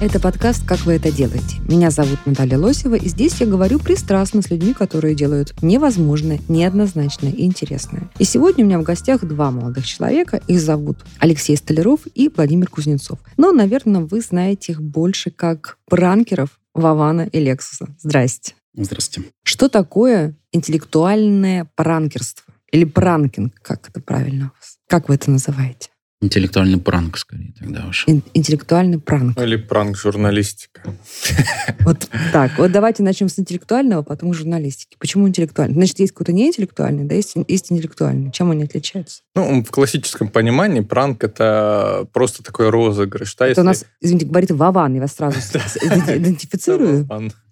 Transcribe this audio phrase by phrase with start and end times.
[0.00, 1.56] Это подкаст «Как вы это делаете?».
[1.66, 7.32] Меня зовут Наталья Лосева, и здесь я говорю пристрастно с людьми, которые делают невозможное, неоднозначное
[7.32, 8.08] и интересное.
[8.16, 10.40] И сегодня у меня в гостях два молодых человека.
[10.46, 13.18] Их зовут Алексей Столяров и Владимир Кузнецов.
[13.36, 17.88] Но, наверное, вы знаете их больше как пранкеров Вована и Лексуса.
[17.98, 18.54] Здрасте.
[18.74, 19.30] Здравствуйте.
[19.42, 22.44] Что такое интеллектуальное пранкерство?
[22.70, 24.52] Или пранкинг, как это правильно?
[24.86, 25.88] Как вы это называете?
[26.20, 28.02] Интеллектуальный пранк, скорее, тогда уж.
[28.08, 29.40] Ин- интеллектуальный пранк.
[29.40, 30.80] Или пранк-журналистика.
[31.80, 32.58] Вот так.
[32.58, 34.96] Вот давайте начнем с интеллектуального, потом журналистики.
[34.98, 35.74] Почему интеллектуальный?
[35.74, 38.30] Значит, есть какой-то неинтеллектуальный, да, есть, есть интеллектуальный.
[38.32, 39.22] Чем они отличаются?
[39.34, 43.36] Ну, в классическом понимании пранк— это просто такой розыгрыш.
[43.36, 45.38] Да, Это у нас, извините, говорит Вован, я вас сразу
[45.78, 47.08] идентифицирую.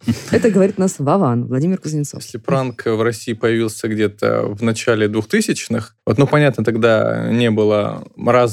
[0.31, 2.23] Это говорит у нас Вован, Владимир Кузнецов.
[2.23, 8.07] Если пранк в России появился где-то в начале 2000-х, вот, ну, понятно, тогда не было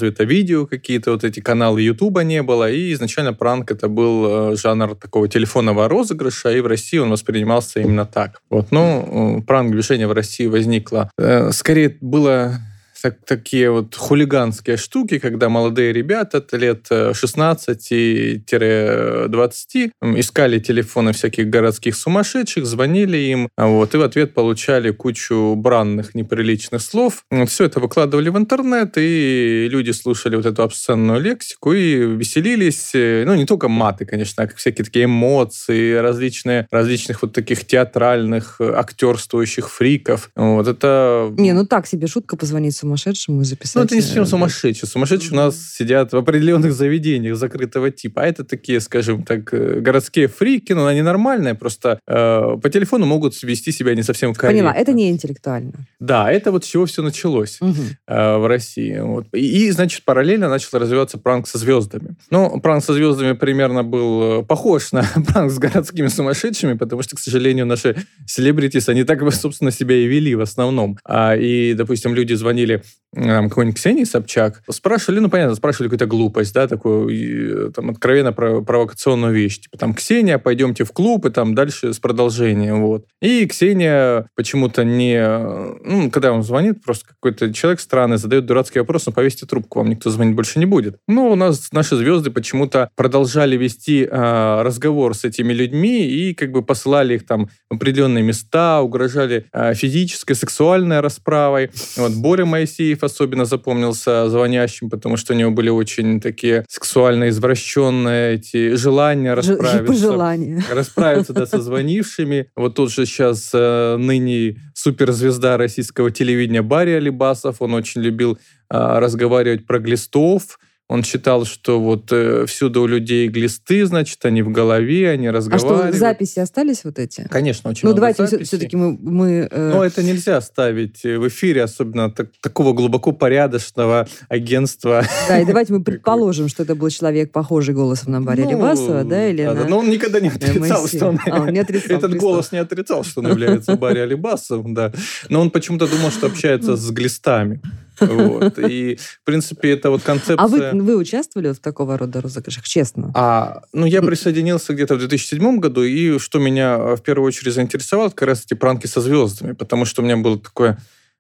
[0.03, 4.55] развито видео, какие-то вот эти каналы Ютуба не было, и изначально пранк это был э,
[4.55, 8.41] жанр такого телефонного розыгрыша, и в России он воспринимался именно так.
[8.49, 11.09] Вот, ну, пранк-движение в России возникло.
[11.17, 12.59] Э, Скорее было
[13.03, 21.95] так- такие вот хулиганские штуки, когда молодые ребята лет э, 16-20 искали телефоны всяких городских
[21.95, 27.23] сумасшедших, звонили им, а вот, и в ответ получали кучу бранных, неприличных слов.
[27.47, 32.91] Все это выкладывали в интернет, и люди слушали вот эту обсценную лексику и веселились.
[32.95, 38.55] Э, Ну, не только маты, конечно, а всякие такие эмоции, различные, различных вот таких театральных,
[38.59, 40.29] э, актерствующих фриков.
[40.35, 41.33] Вот это...
[41.37, 43.75] Не, ну так себе шутка позвонить сумасшедшему и записать.
[43.75, 44.88] Ну, это не совсем э, сумасшедшие.
[44.89, 48.21] Сумасшедшие у нас сидят в определенных заведениях закрытого типа.
[48.21, 53.05] А это такие, скажем так, э, городские фрики, но они нормальные, просто э, по телефону
[53.05, 54.70] могут вести себя не совсем корректно.
[54.70, 55.73] Поняла, это не интеллектуально.
[55.99, 57.76] Да, это вот с чего все началось Мгм.
[58.08, 58.99] э, в России.
[58.99, 59.27] Вот.
[59.33, 62.15] И, и, значит, параллельно начал развиваться пранк со звездами.
[62.30, 67.15] Ну, пранк со звездами примерно был э, похож на пранк с городскими сумасшедшими, потому что,
[67.15, 67.95] к сожалению, наши
[68.27, 70.98] селебритис, они так, собственно, себя и вели в основном.
[71.05, 72.83] А, и, допустим, люди звонили
[73.16, 78.33] э, какой-нибудь Ксении Собчак, спрашивали, ну, понятно, спрашивали какую-то глупость, да, такую, и, там, откровенно
[78.33, 79.60] про- провокационную вещь.
[79.60, 83.05] Типа, там, Ксения, пойдемте в клуб, и там дальше с продолжением, вот.
[83.22, 85.16] И Ксения почему-то не...
[85.16, 89.80] э, Ну, когда он звонит, просто какой-то человек странный задает дурацкий вопрос, ну, повесьте трубку,
[89.80, 90.98] вам никто звонить больше не будет.
[91.08, 96.52] Ну, у нас наши звезды почему-то продолжали вести э, разговор с этими людьми и как
[96.52, 101.70] бы посылали их там в определенные места, угрожали э, физической, сексуальной расправой.
[101.98, 108.35] Вот Боря Моисеев особенно запомнился звонящим, потому что у него были очень такие сексуально извращенные
[108.35, 109.83] эти желания расправиться.
[109.83, 110.63] Пожелания.
[110.71, 112.47] Расправиться да, со звонившими.
[112.55, 118.37] Вот тут же сейчас э, ныне суперзвезда российского телевидения Барри Алибасов, он очень любил э,
[118.69, 120.57] разговаривать про глистов.
[120.89, 125.32] Он считал, что вот э, всюду у людей глисты, значит, они в голове, они А
[125.32, 125.95] разговаривают.
[125.95, 127.26] что, записи остались вот эти?
[127.32, 128.45] Конечно, очень Ну, давайте записей.
[128.45, 128.98] все-таки мы...
[129.01, 135.06] мы, э, Но это нельзя ставить в эфире, особенно так- такого глубоко порядочного агентства.
[135.30, 139.04] Да, и давайте мы предположим, что это был человек, похожий голосом на Барри Ну, Алибасова,
[139.06, 139.66] да, или да, на...
[139.68, 141.19] Но он никогда не отрицал, что он...
[141.25, 144.92] А, он не отрицал, Этот голос не отрицал, что он является Барри Алибасовым, да.
[145.30, 147.62] Но он почему-то думал, что общается с глистами.
[148.00, 148.59] Вот.
[148.59, 150.38] И, в принципе, это вот концепция...
[150.38, 153.12] А вы, вы участвовали в такого рода розыгрышах, честно?
[153.15, 157.54] А, ну, я присоединился где-то в 2007 году, и что меня э, в первую очередь
[157.54, 160.77] заинтересовало, это как раз эти пранки со звездами, потому что у меня было такое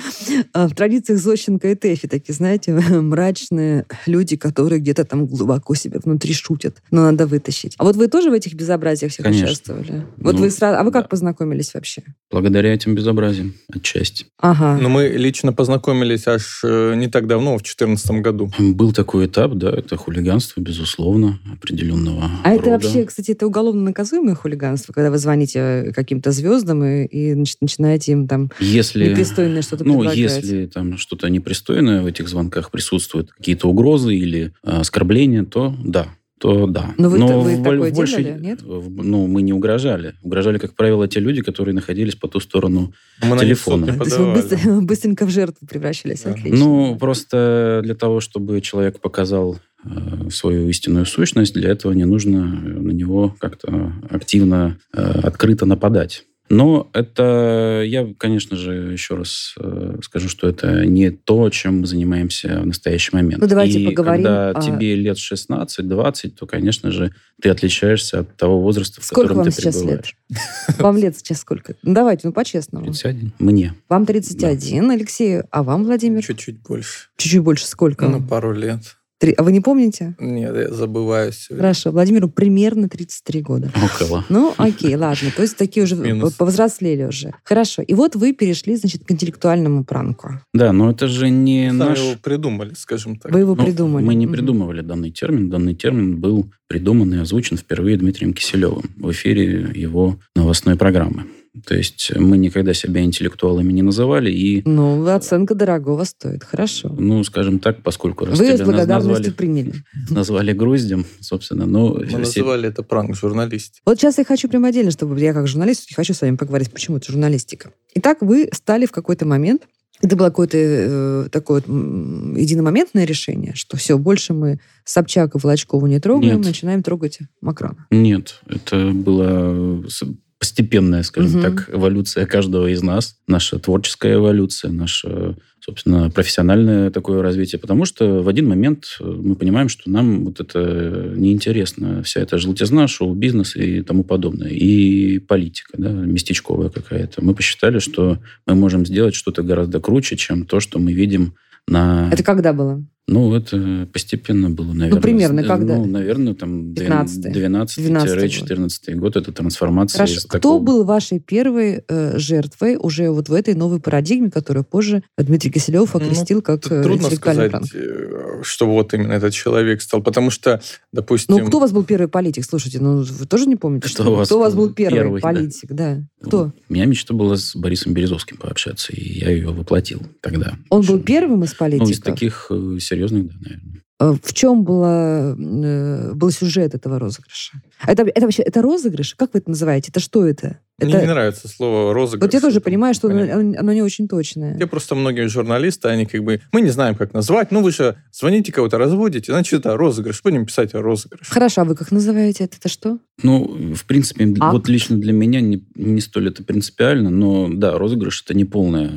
[0.54, 2.74] А В традициях Зощенко и Тэфи такие, знаете,
[3.20, 7.76] мрачные люди, которые где-то там глубоко себе внутри шутят, но надо вытащить.
[7.78, 9.46] А вот вы тоже в этих безобразиях всех Конечно.
[9.48, 10.06] участвовали?
[10.18, 10.78] Вот Ну, вы сразу...
[10.78, 11.08] А вы как да.
[11.08, 12.04] познакомились вообще?
[12.30, 14.09] Благодаря этим безобразиям, отчасти.
[14.40, 14.78] Ага.
[14.82, 18.52] Но мы лично познакомились аж э, не так давно, в 2014 году.
[18.60, 22.72] Был такой этап, да, это хулиганство, безусловно, определенного А это рода.
[22.86, 28.12] вообще, кстати, это уголовно наказуемое хулиганство, когда вы звоните каким-то звездам и, и, значит, начинаете
[28.14, 29.10] им там Если...
[29.10, 30.18] непристойное что-то Ну, предлагать.
[30.18, 36.08] если там что-то непристойное в этих звонках присутствует, какие-то угрозы или э, оскорбления, то да,
[36.40, 36.94] то да.
[36.98, 38.62] Но вы-то- вы в- такое в большей- делали, нет?
[38.62, 40.14] в- ну, мы не угрожали.
[40.24, 42.94] Угрожали, как правило, те люди, которые находились по ту сторону.
[43.22, 43.92] Мы на них в суд Телефоны.
[43.92, 46.22] не То есть вы быстро- быстренько в жертву превращались.
[46.24, 46.32] Да.
[46.32, 46.58] Отлично.
[46.58, 52.42] Ну, просто для того, чтобы человек показал э, свою истинную сущность, для этого не нужно
[52.46, 56.26] на него как-то активно, э, открыто нападать.
[56.50, 61.88] Но это, я, конечно же, еще раз э, скажу, что это не то, чем мы
[61.88, 63.42] занимаемся в настоящий момент.
[63.42, 68.36] Ну, давайте И поговорим когда о- тебе лет 16-20, то, конечно же, ты отличаешься от
[68.36, 70.16] того возраста, в Сколько котором вам ты сейчас пребываешь.
[70.80, 71.76] Вам лет сейчас сколько?
[71.84, 72.86] Ну, давайте, ну, по-честному.
[72.86, 73.34] 31.
[73.40, 73.74] Мне.
[73.88, 76.24] Вам 31, Алексей, а вам, Владимир?
[76.24, 77.10] Чуть-чуть больше.
[77.18, 78.08] Чуть-чуть больше сколько?
[78.08, 78.99] Ну, пару лет.
[79.20, 80.16] Три- А вы не помните?
[80.18, 81.54] Нет, я забываю все.
[81.56, 83.72] Хорошо, Владимиру примерно 33 года.
[83.76, 84.26] Около.
[84.30, 85.30] Ну, окей, ладно.
[85.36, 86.34] То есть такие уже Минус.
[86.34, 87.34] повзрослели уже.
[87.44, 87.82] Хорошо.
[87.82, 90.40] И вот вы перешли, значит, к интеллектуальному пранку.
[90.54, 92.00] Да, но это же не Сами наш...
[92.00, 93.32] его придумали, скажем так.
[93.34, 94.06] Вы его Ну, придумали.
[94.06, 95.50] Мы не придумывали данный термин.
[95.50, 101.26] Данный термин был придуман и озвучен впервые Дмитрием Киселевым в эфире его новостной программы.
[101.66, 106.44] То есть мы никогда себя интеллектуалами не называли, и, Ну, оценка дорогого стоит.
[106.44, 106.90] Хорошо.
[106.98, 109.74] ну, скажем так, поскольку раз Вы с тебя назвали, приняли.
[110.10, 113.82] назвали груздем, собственно, ну, Мы все- называли это пранк журналистики.
[113.86, 116.98] Вот сейчас я хочу прямо отдельно, чтобы я как журналист хочу с вами поговорить, почему
[116.98, 117.72] это журналистика.
[117.96, 119.64] Итак, вы стали в какой-то момент,
[120.02, 125.88] это было какое-то э, такое вот, единомоментное решение, что все, больше мы Собчак и Волочкову
[125.88, 126.46] не трогаем, Нет.
[126.46, 127.86] начинаем трогать Макрона.
[127.92, 130.04] Нет, это была с-
[130.40, 131.42] постепенная, скажем Мгм.
[131.42, 138.24] так, эволюция каждого из нас, наша творческая эволюция, наше, собственно, профессиональное такое развитие, потому что
[138.24, 143.58] в один момент э, мы понимаем, что нам вот это неинтересно, вся эта желтизна, шоу-бизнес
[143.58, 147.24] и тому подобное, и политика, да, местечковая какая-то.
[147.24, 151.36] Мы посчитали, что мы можем сделать что-то гораздо круче, чем то, что мы видим
[151.68, 152.10] на...
[152.12, 152.82] Это когда было?
[153.12, 155.02] Ну, это постепенно было, наверное.
[155.02, 155.76] примерно с- когда?
[155.78, 157.32] Ну, наверное, там 15-й.
[157.34, 159.16] 12-14 год.
[159.16, 160.20] Это трансформация Хорошо.
[160.28, 160.60] Кто такого...
[160.64, 165.94] был вашей первой э, жертвой уже вот в этой новой парадигме, которую позже Дмитрий Киселев
[165.94, 167.66] Ну, окрестил как Тут э, трудно сказать, пранк?
[167.74, 170.62] э, что вот именно этот человек стал, потому что,
[170.94, 171.36] допустим...
[171.38, 172.46] Ну, кто у вас был первый политик?
[172.46, 174.96] Слушайте, ну вы тоже не помните, Кто что у вас кто у вас был первый,
[175.00, 175.28] первый, да?
[175.28, 175.72] политик?
[175.74, 176.04] Да.
[176.22, 176.54] Кто?
[176.70, 180.54] У меня мечта была с Борисом Березовским пообщаться, и я ее воплотил тогда.
[180.70, 181.90] Он был первым из Ну, политиков?
[181.92, 183.84] из таких э, серьезных, да, наверное.
[184.02, 187.62] Э, В чем было, э, был сюжет этого розыгрыша?
[187.86, 189.16] Это, это вообще это розыгрыш?
[189.16, 189.90] Как вы это называете?
[189.90, 190.60] Это что это?
[190.78, 191.02] Мне это...
[191.02, 192.22] не нравится слово розыгрыш.
[192.22, 193.60] Вот я тоже понимаю, что оно, понятно.
[193.60, 194.58] оно не очень точное.
[194.58, 197.52] Я просто многие журналисты, они как бы, мы не знаем, как назвать.
[197.52, 200.22] Ну, вы же звоните, кого-то разводите, значит, это розыгрыш.
[200.24, 201.28] Будем писать о розыгрыш.
[201.28, 202.56] Хорошо, а вы как называете это?
[202.58, 203.00] Это что?
[203.22, 204.54] Ну, в принципе, Акт.
[204.54, 208.90] вот лично для меня не, не столь это принципиально, но да, розыгрыш это не полная,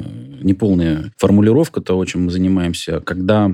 [0.43, 3.51] не полная формулировка того, чем мы занимаемся, когда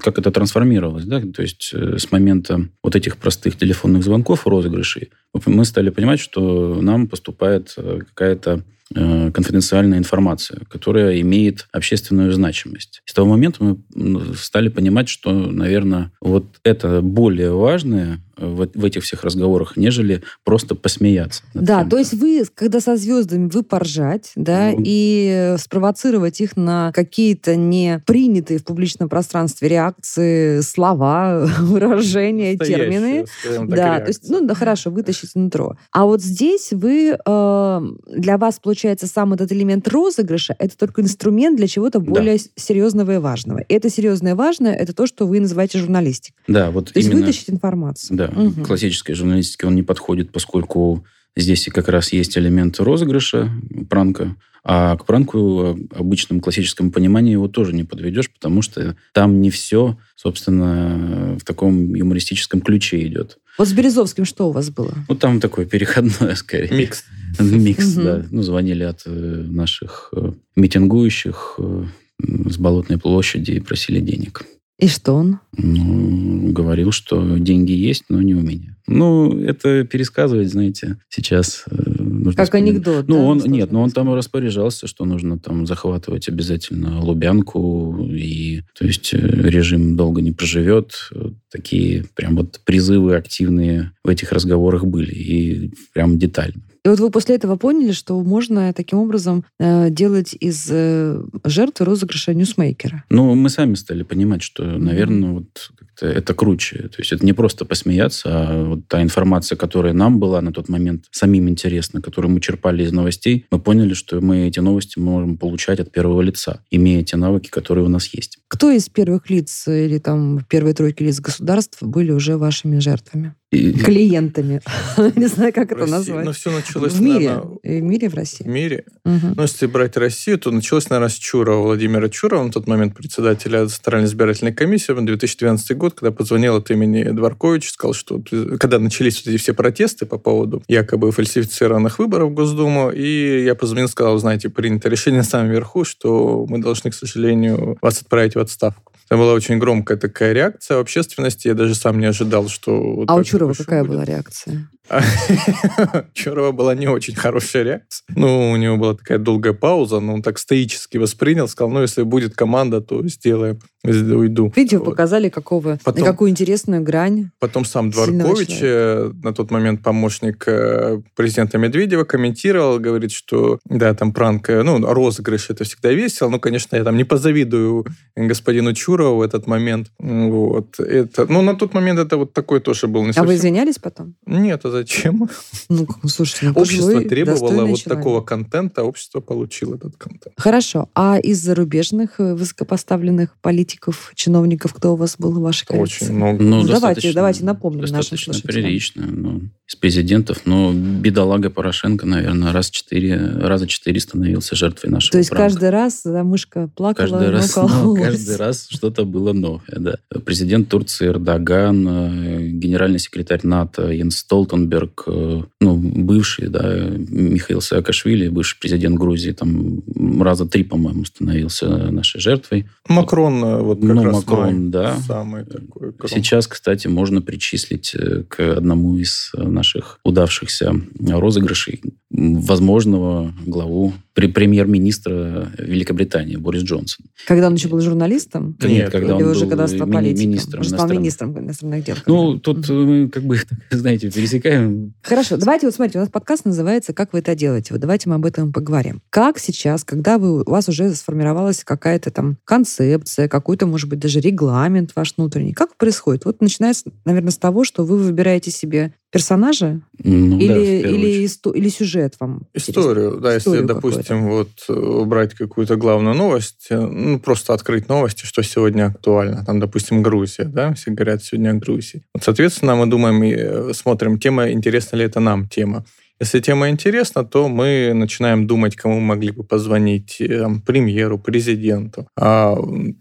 [0.00, 5.10] как это трансформировалось, да, то есть э, с момента вот этих простых телефонных звонков розыгрышей
[5.46, 13.02] мы стали понимать, что нам поступает э, какая-то э, конфиденциальная информация, которая имеет общественную значимость.
[13.04, 19.02] С того момента мы стали понимать, что, наверное, вот это более важное в, в этих
[19.02, 21.42] всех разговорах, нежели просто посмеяться.
[21.54, 24.82] Да, то есть вы, когда со звездами, вы поржать, да, Ну.
[24.84, 33.26] и спровоцировать их на какие-то не принятые в публичном пространстве реакции, слова, выражения, термины.
[33.44, 34.40] Так, да, то есть, реакция.
[34.40, 35.76] ну да, хорошо, вытащить нутро.
[35.92, 37.80] А вот здесь вы, э,
[38.16, 42.10] для вас, получается, сам этот элемент розыгрыша, это только инструмент для чего-то Да.
[42.10, 43.58] более с- серьезного и важного.
[43.60, 46.36] И это серьезное и важное, это то, что вы называете журналистикой.
[46.48, 47.20] Да, вот То есть именно...
[47.26, 48.16] вытащить информацию.
[48.16, 48.64] Да, Мгм.
[48.64, 51.04] классической журналистике он не подходит, поскольку
[51.36, 53.50] здесь и как раз есть элемент розыгрыша,
[53.88, 59.40] пранка, а к пранку э, обычном классическом понимании его тоже не подведешь, потому что там
[59.40, 63.38] не все, собственно, в таком юмористическом ключе идет.
[63.58, 64.94] Вот с Березовским что у вас было?
[65.08, 66.70] Ну, там такое переходное, скорее.
[66.70, 67.04] Микс.
[67.40, 68.24] Микс, да.
[68.30, 71.84] Ну, звонили от э, наших э, митингующих э,
[72.20, 74.44] с Болотной площади и просили денег.
[74.82, 75.38] И что он?
[75.56, 78.76] Ну, говорил, что деньги есть, но не у меня.
[78.88, 81.76] Ну, это пересказывать, знаете, сейчас э,
[82.12, 82.70] нужно Как вспоминать.
[82.76, 83.22] анекдот, Ну, да?
[83.22, 89.12] он, нет, но он там распоряжался, что нужно там захватывать обязательно Лубянку, и, то есть,
[89.14, 91.10] э, режим долго не проживет.
[91.50, 96.62] Такие прям вот призывы активные в этих разговорах были, и прям детально.
[96.84, 101.86] И вот вы после этого поняли, что можно таким образом э, делать из э, жертвы
[101.86, 103.04] розыгрыша ньюсмейкера.
[103.08, 105.70] Ну, мы сами стали понимать, что, наверное, вот
[106.02, 106.88] как-то это круче.
[106.88, 110.68] То есть это не просто посмеяться, а вот та информация, которая нам была на тот
[110.68, 115.36] момент самим интересна, которую мы черпали из новостей, мы поняли, что мы эти новости можем
[115.36, 118.38] получать от первого лица, имея те навыки, которые у нас есть.
[118.48, 123.34] Кто из первых лиц или там первой тройки лиц государств были уже вашими жертвами?
[123.52, 124.60] И- Клиентами.
[125.16, 126.24] Не знаю, как В это назвать.
[126.24, 127.28] Ну, все началось, В мире.
[127.28, 128.46] наверное, В мире, в в России.
[128.48, 128.84] мире.
[129.04, 129.34] Мгм.
[129.36, 133.66] Ну, если брать Россию, то началось, наверное, с Чурова, Владимира Чурова, на тот момент председателя
[133.66, 138.22] Центральной избирательной комиссии, в 2012 год, когда позвонил от имени Дворковича, сказал, что
[138.58, 143.54] когда начались вот эти все протесты по поводу якобы фальсифицированных выборов в Госдуму, и я
[143.54, 148.34] позвонил, сказал, знаете, принято решение на самом верху, что мы должны, к сожалению, вас отправить
[148.34, 148.91] в отставку.
[149.12, 151.46] Это была очень громкая такая реакция общественности.
[151.46, 153.04] Я даже сам не ожидал, что...
[153.06, 153.90] А у Чурова какая будет.
[153.90, 154.70] была реакция?
[156.14, 158.04] Чурова была не очень хорошая реакция.
[158.14, 162.02] Ну, у него была такая долгая пауза, но он так стоически воспринял, сказал, ну, если
[162.02, 164.52] будет команда, то сделаем, уйду.
[164.54, 164.90] Видите, вы Вот.
[164.90, 167.30] показали, какого, Потом- какую интересную грань.
[167.40, 173.94] Потом сам Дворкович, э, на тот момент помощник э, президента Медведева, комментировал, говорит, что да,
[173.94, 176.28] там пранк, э, ну, розыгрыш, это всегда весело.
[176.28, 179.88] Ну, конечно, я там не позавидую господину Чурову в этот момент.
[179.98, 180.78] Вот.
[180.78, 183.78] Это, ну, на тот момент это вот такой тоже был не А вы совсем- извинялись
[183.78, 184.14] потом?
[184.26, 185.28] Нет, а зачем?
[185.68, 187.84] Ну, ну, слушайте, ну, Общество пожилой, требовало вот человек.
[187.84, 190.34] такого контента, общество получило этот контент.
[190.36, 190.88] Хорошо.
[190.94, 196.04] А из зарубежных э, высокопоставленных политиков, чиновников, кто у вас был в вашей коллекции?
[196.06, 196.42] Очень много.
[196.42, 198.64] Ну, давайте, достаточно- давайте напомним нашим Достаточно слушателям.
[198.64, 199.06] прилично.
[199.06, 205.18] Ну, из президентов, но бедолага Порошенко, наверное, раз четыре, раза четыре становился жертвой нашего То
[205.18, 205.44] есть пранка.
[205.44, 209.62] каждый раз да, мышка плакала, Каждый раз, но каждый раз что-то было новое.
[209.70, 209.94] Да.
[210.26, 218.28] Президент Турции Эрдоган, э, генеральный секретарь НАТО Йенс Столтенберг, э, ну, бывший, да, Михаил Саакашвили,
[218.28, 219.82] бывший президент Грузии, там
[220.20, 222.66] раза три, по-моему, становился нашей жертвой.
[222.88, 224.96] Макрон э, вот как Ну, раз Макрон, мой да.
[225.06, 225.92] самый такой.
[226.08, 227.96] Сейчас, кстати, можно причислить
[228.28, 237.06] к одному из э, наших удавшихся розыгрышей возможного главу премьер-министра Великобритании Борис Джонсон.
[237.26, 238.56] Когда он еще был журналистом?
[238.58, 240.30] Да Нет, нет, когда Или он уже был когда стал политиком?
[240.30, 241.96] министром Уже стал министром иностранных дел.
[242.06, 242.40] Ну, когда.
[242.40, 242.86] тут Мгм.
[242.86, 243.38] мы как бы,
[243.70, 244.94] знаете, пересекаем.
[245.02, 247.72] Хорошо, давайте вот смотрите, у нас подкаст называется «Как вы это делаете?».
[247.72, 249.00] Вот давайте мы об этом поговорим.
[249.10, 254.20] Как сейчас, когда вы, у вас уже сформировалась какая-то там концепция, какой-то, может быть, даже
[254.20, 256.24] регламент ваш внутренний, как происходит?
[256.24, 261.24] Вот начинается, наверное, с того, что вы выбираете себе персонажа Ну, да, или, первую или,
[261.26, 262.46] исто- или сюжет вам?
[262.54, 267.88] Историю, да, Историю если, допустим, вот э, брать какую-то главную новость, э, ну, просто открыть
[267.88, 269.44] новости, что сегодня актуально.
[269.44, 272.02] Там, допустим, Грузия, да, все говорят сегодня о Грузии.
[272.14, 275.84] Вот, соответственно, мы думаем и э, смотрим, тема, интересна ли это нам тема.
[276.22, 281.18] Если тема интересна, то мы начинаем думать, кому мы могли бы позвонить, э, там, премьеру,
[281.18, 282.06] президенту.
[282.16, 282.56] А,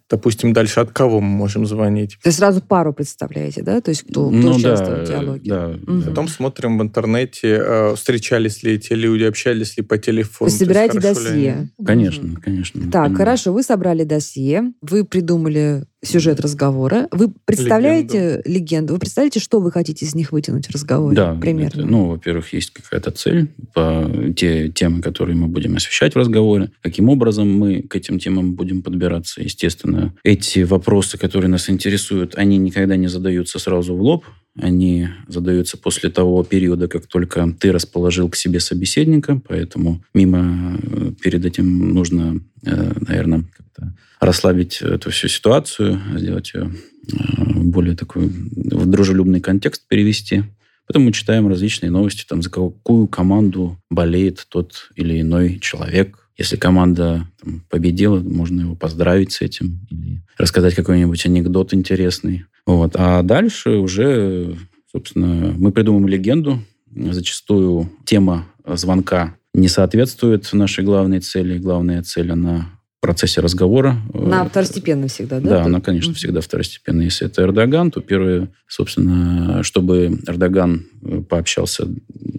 [0.10, 2.18] допустим, дальше от кого мы можем звонить.
[2.24, 3.80] То есть сразу пару представляете, да?
[3.80, 5.50] То есть кто, кто Ну, участвует в да, диалоге?
[5.50, 6.06] да, да.
[6.10, 10.50] Потом смотрим в интернете, э, встречались ли эти люди, общались ли по телефону.
[10.50, 11.70] есть есть собираете хорошо ли они- досье.
[11.86, 12.36] Конечно, Мгм.
[12.42, 12.82] конечно.
[12.82, 13.16] Так, понимаю.
[13.18, 19.72] хорошо, вы собрали досье, вы придумали сюжет разговора, вы представляете легенду, вы представляете, что вы
[19.72, 21.16] хотите из них вытянуть в разговоре?
[21.16, 21.82] Да, примерно.
[21.82, 26.72] это, ну, во-первых, есть какая-то цель по те темы, которые мы будем освещать в разговоре,
[26.82, 29.42] каким образом мы к этим темам будем подбираться.
[29.42, 34.26] Естественно, эти вопросы, которые нас интересуют, они никогда не задаются сразу в лоб.
[34.60, 41.12] Они задаются после того периода, как только ты расположил к себе собеседника, поэтому мимо э,
[41.22, 46.70] перед этим нужно, э, наверное, как-то расслабить эту всю ситуацию, сделать ее
[47.08, 50.44] более такой в дружелюбный контекст перевести.
[50.86, 56.28] Потом мы читаем различные новости, там, за какую команду болеет тот или иной человек.
[56.38, 62.46] Если команда там, победила, можно его поздравить с этим или рассказать какой-нибудь анекдот интересный.
[62.66, 62.96] Вот.
[62.96, 64.56] А дальше уже,
[64.92, 66.60] собственно, мы придумаем легенду.
[66.94, 71.58] Зачастую тема звонка не соответствует нашей главной цели.
[71.58, 73.98] Главная цель, она процессе разговора.
[74.14, 75.50] На второстепенно всегда, да?
[75.50, 77.02] Да, она, конечно, всегда второстепенно.
[77.02, 81.88] Если это Эрдоган, то первое, собственно, чтобы Эрдоган э, пообщался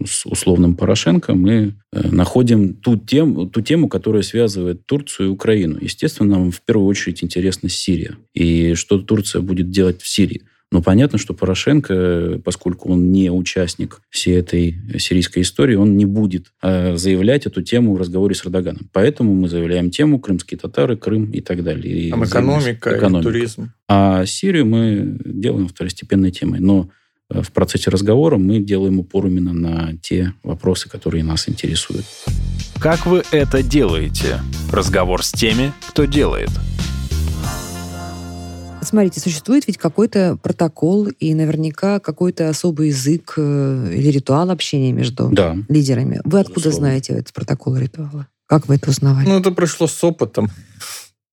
[0.07, 5.78] с условным Порошенко, мы э, находим ту тему, ту тему, которая связывает Турцию и Украину.
[5.81, 8.16] Естественно, нам в первую очередь интересна Сирия.
[8.33, 10.42] И что Турция будет делать в Сирии.
[10.73, 16.47] Но понятно, что Порошенко, поскольку он не участник всей этой сирийской истории, он не будет
[16.62, 18.88] э, заявлять эту тему в разговоре с Эрдоганом.
[18.91, 22.09] Поэтому мы заявляем тему крымские татары, Крым и так далее.
[22.11, 23.29] Там экономика, экономика.
[23.29, 23.73] и туризм.
[23.87, 26.61] А Сирию мы делаем второстепенной темой.
[26.61, 26.88] Но
[27.29, 32.07] э, в процессе разговора мы делаем упор именно на те вопросы, которые нас интересуют.
[32.81, 34.41] Как вы это делаете?
[34.73, 36.49] Разговор с теми, кто делает–
[38.82, 45.28] Смотрите, существует ведь какой-то протокол и наверняка какой-то особый язык э, или ритуал общения между
[45.30, 45.56] да.
[45.68, 46.20] лидерами.
[46.24, 46.88] Вы откуда Безусловно.
[46.88, 48.26] знаете этот протокол ритуала?
[48.46, 49.28] Как вы это узнавали?
[49.28, 50.50] Ну, это пришло с опытом.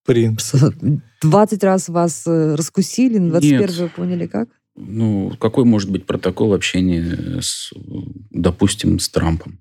[0.06, 0.54] Принц.
[1.22, 4.50] 20 раз вас э, раскусили, на 21 вы поняли как?
[4.76, 7.74] Ну, какой может быть протокол общения с,
[8.30, 9.60] допустим, с Трампом?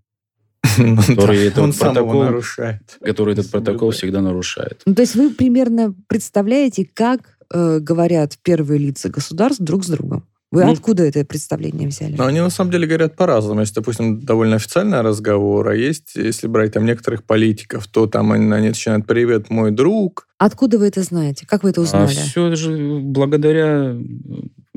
[0.78, 2.98] Ну который этот протокол нарушает.
[3.00, 4.82] Который этот протокол всегда нарушает.
[4.86, 10.24] Ну, то есть вы примерно представляете, как э, говорят первые лица государств друг с другом.
[10.50, 12.16] Вы ну, откуда это представление взяли?
[12.16, 13.60] Ну, они на самом деле говорят по-разному.
[13.60, 18.50] Если, допустим, довольно официальный разговор, а есть, если брать там некоторых политиков, то там они,
[18.50, 20.26] они начинают «Привет, мой друг».
[20.38, 21.46] Откуда вы это знаете?
[21.46, 22.06] Как вы это а узнали?
[22.06, 23.94] А все же благодаря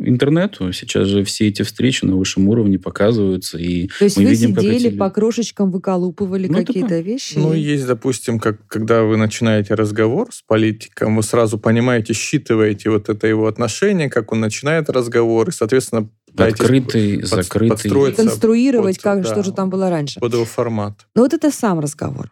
[0.08, 0.72] интернету.
[0.74, 3.58] Сейчас же все эти встречи на высшем уровне показываются.
[3.58, 4.98] И То есть мы вы видим, сидели эти...
[4.98, 7.00] по крошечкам, выколупывали ну, какие-то это...
[7.00, 7.38] вещи?
[7.38, 13.10] Ну, есть, допустим, как, когда вы начинаете разговор с политиком, вы сразу понимаете, считываете вот
[13.10, 18.14] это его отношение, как он начинает разговор, и, соответственно, Открытый, под, закрытый.
[18.14, 20.20] Конструировать, под, как, да, что же там было раньше.
[20.20, 21.06] Под его формат.
[21.14, 22.32] Ну, вот это сам разговор.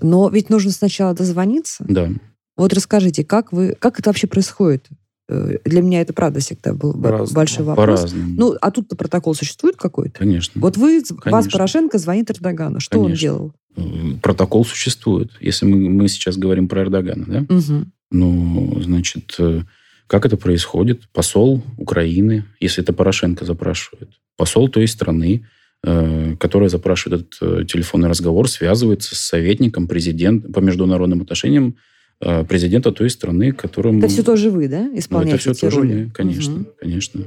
[0.00, 1.84] Но ведь нужно сначала дозвониться.
[1.86, 2.08] Да.
[2.56, 4.88] Вот расскажите, как вы, как это вообще происходит?
[5.28, 7.34] Э, для меня это правда всегда был По-разному.
[7.34, 8.00] большой вопрос.
[8.00, 8.34] По-разному.
[8.36, 10.18] Ну, а тут-то протокол существует какой-то?
[10.18, 10.60] Конечно.
[10.60, 11.30] Вот вы, Конечно.
[11.30, 12.80] вас Порошенко звонит Эрдогану.
[12.80, 13.12] Что Конечно.
[13.12, 13.52] он делал?
[13.76, 15.30] Э, протокол существует.
[15.40, 17.54] Если мы, мы сейчас говорим про Эрдогана, да?
[17.54, 17.84] Угу.
[18.10, 19.62] Ну, значит, э,
[20.06, 21.08] как это происходит?
[21.12, 25.46] Посол Украины, если это Порошенко запрашивает, посол той страны,
[26.40, 31.78] которая запрашивает этот телефонный разговор, связывается с советником президента по международным отношениям Э,
[32.20, 33.98] президента той страны, которому...
[33.98, 36.04] Это все тоже вы, да, исполняете ну, это все тоже роли?
[36.04, 36.66] мы, конечно, угу.
[36.80, 37.24] конечно.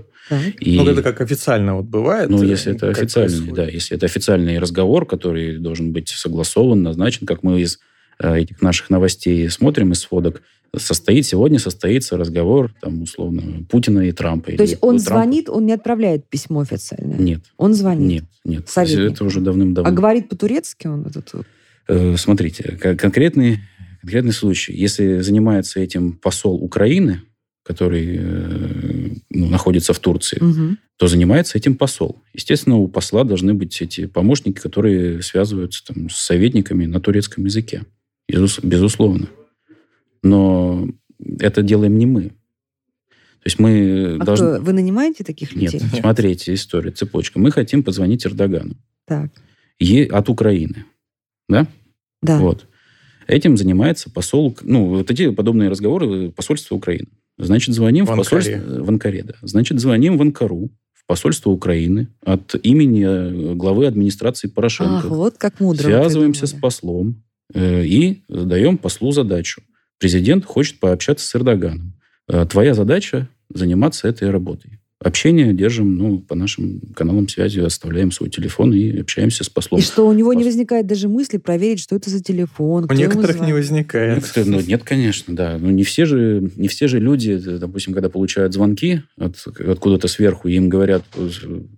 [0.60, 0.78] И...
[0.78, 2.30] Ну, это как официально вот бывает?
[2.30, 7.44] Ну, если это официальный, да, если это официальный разговор, который должен быть согласован, назначен, как
[7.44, 7.80] мы из
[8.20, 10.42] э, этих наших новостей смотрим, из сводок,
[10.76, 14.52] состоит сегодня состоится разговор, там, условно, Путина и Трампа.
[14.52, 15.22] То есть он Трампа.
[15.22, 17.18] звонит, он не отправляет письмо официальное?
[17.18, 17.42] Нет.
[17.58, 18.08] Он звонит?
[18.08, 18.70] Нет, нет.
[18.70, 19.14] Советник.
[19.14, 19.90] Это уже давным-давно.
[19.90, 21.32] А говорит по-турецки он этот?
[21.88, 22.64] Э, смотрите,
[22.98, 23.60] конкретный
[24.08, 24.74] конкретный случай.
[24.74, 27.24] Если занимается этим посол Украины,
[27.64, 30.78] который э, ну, находится в Турции, угу.
[30.96, 32.24] то занимается этим посол.
[32.34, 37.84] Естественно, у посла должны быть эти помощники, которые связываются там, с советниками на турецком языке.
[38.30, 39.28] Безусловно.
[40.24, 40.88] Но
[41.40, 42.30] это делаем не мы.
[42.30, 44.54] То есть мы а должны...
[44.54, 44.64] Кто?
[44.64, 45.82] Вы нанимаете таких людей?
[45.82, 47.40] Нет, смотрите, история, цепочка.
[47.40, 48.76] Мы хотим позвонить Эрдогану.
[49.06, 49.32] Так.
[49.80, 50.06] Е...
[50.06, 50.86] От Украины.
[51.50, 51.68] Да?
[52.22, 52.40] Да.
[52.40, 52.68] Вот.
[53.28, 54.58] Этим занимается посол...
[54.62, 57.08] Ну, вот эти подобные разговоры посольства Украины.
[57.38, 58.58] Значит, звоним в, в посольство...
[58.58, 59.34] В Анкаре, да.
[59.42, 64.98] Значит, звоним в Анкару, в посольство Украины от имени э, главы администрации Порошенко.
[64.98, 65.84] Ах, вот как мудро.
[65.84, 69.62] Связываемся с послом э, и даем послу задачу.
[70.00, 71.94] Президент хочет пообщаться с Эрдоганом.
[72.28, 74.77] Э, твоя задача заниматься этой работой.
[75.00, 79.80] Общение держим, ну, по нашим каналам связи, оставляем свой телефон и общаемся с послом.
[79.80, 82.88] И что у него не возникает даже мысли проверить, что это за телефон?
[82.90, 84.16] У некоторых не возникает.
[84.16, 85.60] Некоторые, ну, нет, конечно, да.
[85.60, 90.48] Ну, не все же, не все же люди, допустим, когда получают звонки от, откуда-то сверху,
[90.48, 91.04] им говорят,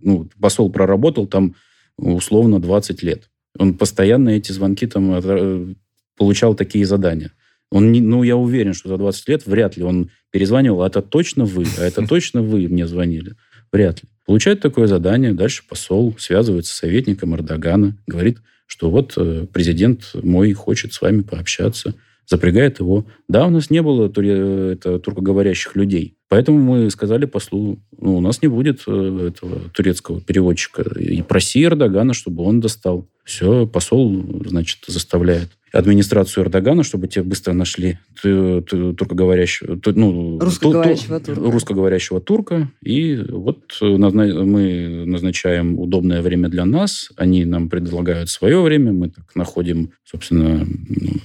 [0.01, 1.55] ну, посол проработал там
[1.97, 3.29] условно 20 лет.
[3.57, 5.73] Он постоянно эти звонки там э,
[6.15, 7.33] получал такие задания.
[7.71, 11.01] Он не, ну, я уверен, что за 20 лет вряд ли он перезванивал, а это
[11.01, 13.35] точно вы, а это точно вы мне звонили.
[13.71, 14.09] Вряд ли.
[14.25, 20.53] Получает такое задание, дальше посол связывается с советником Эрдогана, говорит, что вот э, президент мой
[20.53, 21.95] хочет с вами пообщаться,
[22.27, 23.07] запрягает его.
[23.27, 28.21] Да, у нас не было туре- это, туркоговорящих людей, поэтому мы сказали послу, ну, у
[28.21, 30.83] нас не будет э, этого турецкого переводчика.
[30.99, 33.07] И проси Эрдогана, чтобы он достал.
[33.23, 40.39] Все, посол, значит, заставляет администрацию Эрдогана, чтобы те быстро нашли ту- ту- туркоговорящего, ту- ну,
[40.39, 41.51] Русскоговорящего ту- турка.
[41.51, 42.71] русскоговорящего турка.
[42.83, 48.93] И вот э, назна- мы назначаем удобное время для нас, они нам предлагают свое время,
[48.93, 50.65] мы так находим, собственно,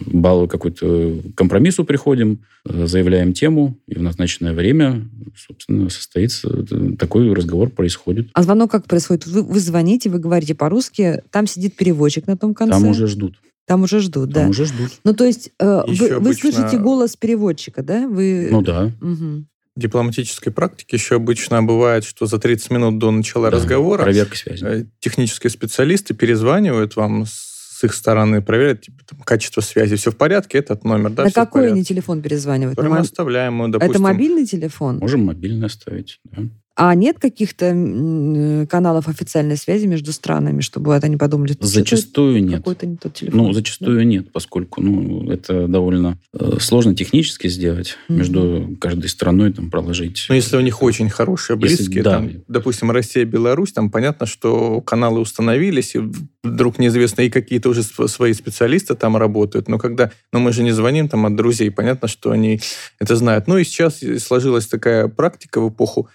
[0.07, 7.33] баллы какой-то компромиссу приходим, э, заявляем тему, и в назначенное время, собственно, состоится э, такой
[7.33, 8.28] разговор происходит.
[8.33, 9.26] А звонок как происходит?
[9.26, 12.72] Вы, вы звоните, вы говорите по-русски, там сидит переводчик на том конце.
[12.72, 13.37] Там уже ждут.
[13.66, 14.48] Там уже ждут, Там да.
[14.50, 14.90] уже ждут.
[15.05, 18.07] Ну, то есть э, Еще вы, вы обычно- слышите голос переводчика, да?
[18.09, 18.48] Вы...
[18.50, 18.92] Ну да.
[19.00, 24.37] В дипломатической практике еще обычно бывает, что за 30 минут до начала Да, разговора Проверка
[24.37, 24.64] связи.
[24.64, 30.16] э, технические специалисты перезванивают вам с их стороны, проверяют типа, там, качество связи, все в
[30.16, 32.77] порядке, этот номер, да, на какой они телефон перезванивают?
[32.77, 34.98] Который мы моб- оставляем, мы, А допустим, Это мобильный телефон?
[34.98, 36.20] Можем мобильно оставить.
[36.24, 36.44] да.
[36.76, 42.58] А нет каких-то м, каналов официальной связи между странами, чтобы вот они подумали, Зачастую нет.
[42.58, 43.38] какой-то не тот телефон?
[43.38, 48.18] Ну, зачастую нет, поскольку ну, это довольно э, сложно технически сделать, Мгм.
[48.18, 50.26] между каждой страной там проложить.
[50.28, 52.10] Ну, если у них очень хорошие, Если- близкие, да.
[52.16, 56.00] там, допустим, Россия, Беларусь, там понятно, что каналы установились, и
[56.42, 59.68] вдруг неизвестно, и какие-то уже св- свои специалисты там работают.
[59.68, 62.60] Но когда, ну мы же не звоним там от друзей, понятно, что они
[62.98, 63.46] это знают.
[63.46, 66.08] Ну и сейчас сложилась такая практика в эпоху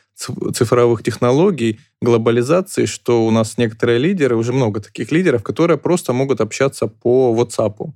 [0.54, 6.42] цифровых технологий, глобализации, что у нас некоторые лидеры, уже много таких лидеров, которые просто могут
[6.42, 7.92] общаться по WhatsApp.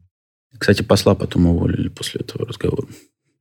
[0.58, 2.88] Кстати, посла потом уволили после этого разговора.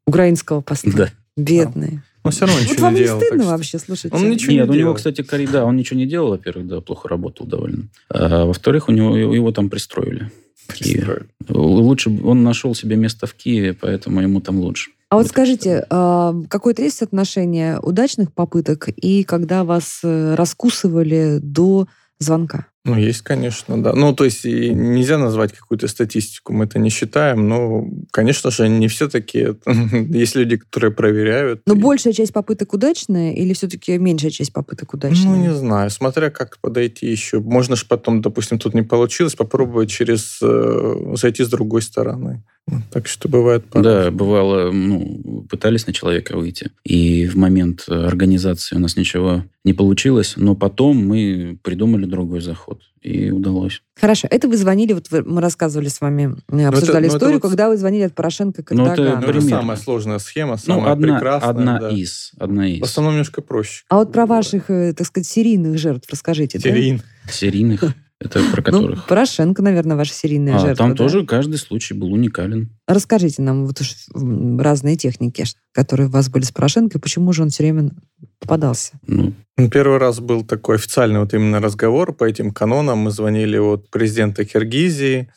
[0.07, 0.93] Украинского посла.
[0.95, 1.11] Да.
[1.37, 2.03] Бедные.
[2.25, 3.21] Но все равно Вот ничего вам не не делал.
[3.21, 4.17] стыдно так что- вообще, слушайте?
[4.17, 6.81] Он ничего Нет, не у него, кстати, Кари, да, он ничего не делал, во-первых, да,
[6.81, 7.89] плохо работал довольно.
[8.11, 10.31] А, во-вторых, у него его там пристроили.
[10.73, 11.27] Киеве.
[11.49, 14.91] Лучше бы он нашел себе место в Киеве, поэтому ему там лучше.
[15.13, 21.87] А вот скажите, а, какое-то есть отношение удачных попыток и когда вас э, раскусывали до
[22.19, 22.69] звонка?
[22.87, 23.93] Ну, есть, конечно, да.
[23.93, 28.89] Ну, то есть нельзя назвать какую-то статистику, мы это не считаем, но, конечно же, не
[28.89, 29.57] все такие.
[29.67, 31.61] Есть люди, которые проверяют.
[31.67, 35.29] Но и- большая часть попыток удачная или все-таки меньшая часть попыток удачная?
[35.31, 37.39] Ну, не знаю, смотря как подойти еще.
[37.39, 42.43] Можно же потом, допустим, тут не получилось, попробовать через э, зайти с другой стороны.
[42.69, 47.85] Ну, Так что бывает по- Да, бывало, ну, пытались на человека выйти, и в момент
[47.89, 53.83] организации у нас ничего не получилось, но потом мы придумали другой заход, и удалось.
[54.01, 57.41] Хорошо, это вы звонили, вот вы- мы рассказывали с вами, э, обсуждали ну, это историю,
[57.41, 59.27] вот- когда вы звонили от Порошенко к Ну, это Эрдогану.
[59.27, 61.51] Ну, это самая сложная схема, Ну, самая одна, прекрасная.
[61.51, 61.89] одна да.
[61.91, 63.83] из, одна из В основном немножко проще.
[63.89, 66.59] А вот про ваших, э, так сказать, серийных жертв расскажите.
[66.61, 66.69] да?
[66.71, 67.03] Серийн.
[67.29, 67.85] серийных,
[68.27, 69.07] это про Ну, которых.
[69.07, 70.77] Порошенко, наверное, ваша серийная А, жертва.
[70.77, 70.97] там да?
[70.97, 72.71] тоже каждый случай был уникален.
[72.87, 73.95] Расскажите нам вот уж,
[74.61, 77.91] разные техники, которые у вас были с Порошенко, и почему же он все время
[78.41, 78.93] попадался?
[79.07, 82.99] Ну, Ну, Первый раз был такой официальный вот именно разговор по этим канонам.
[82.99, 85.29] Мы звонили от президента Киргизии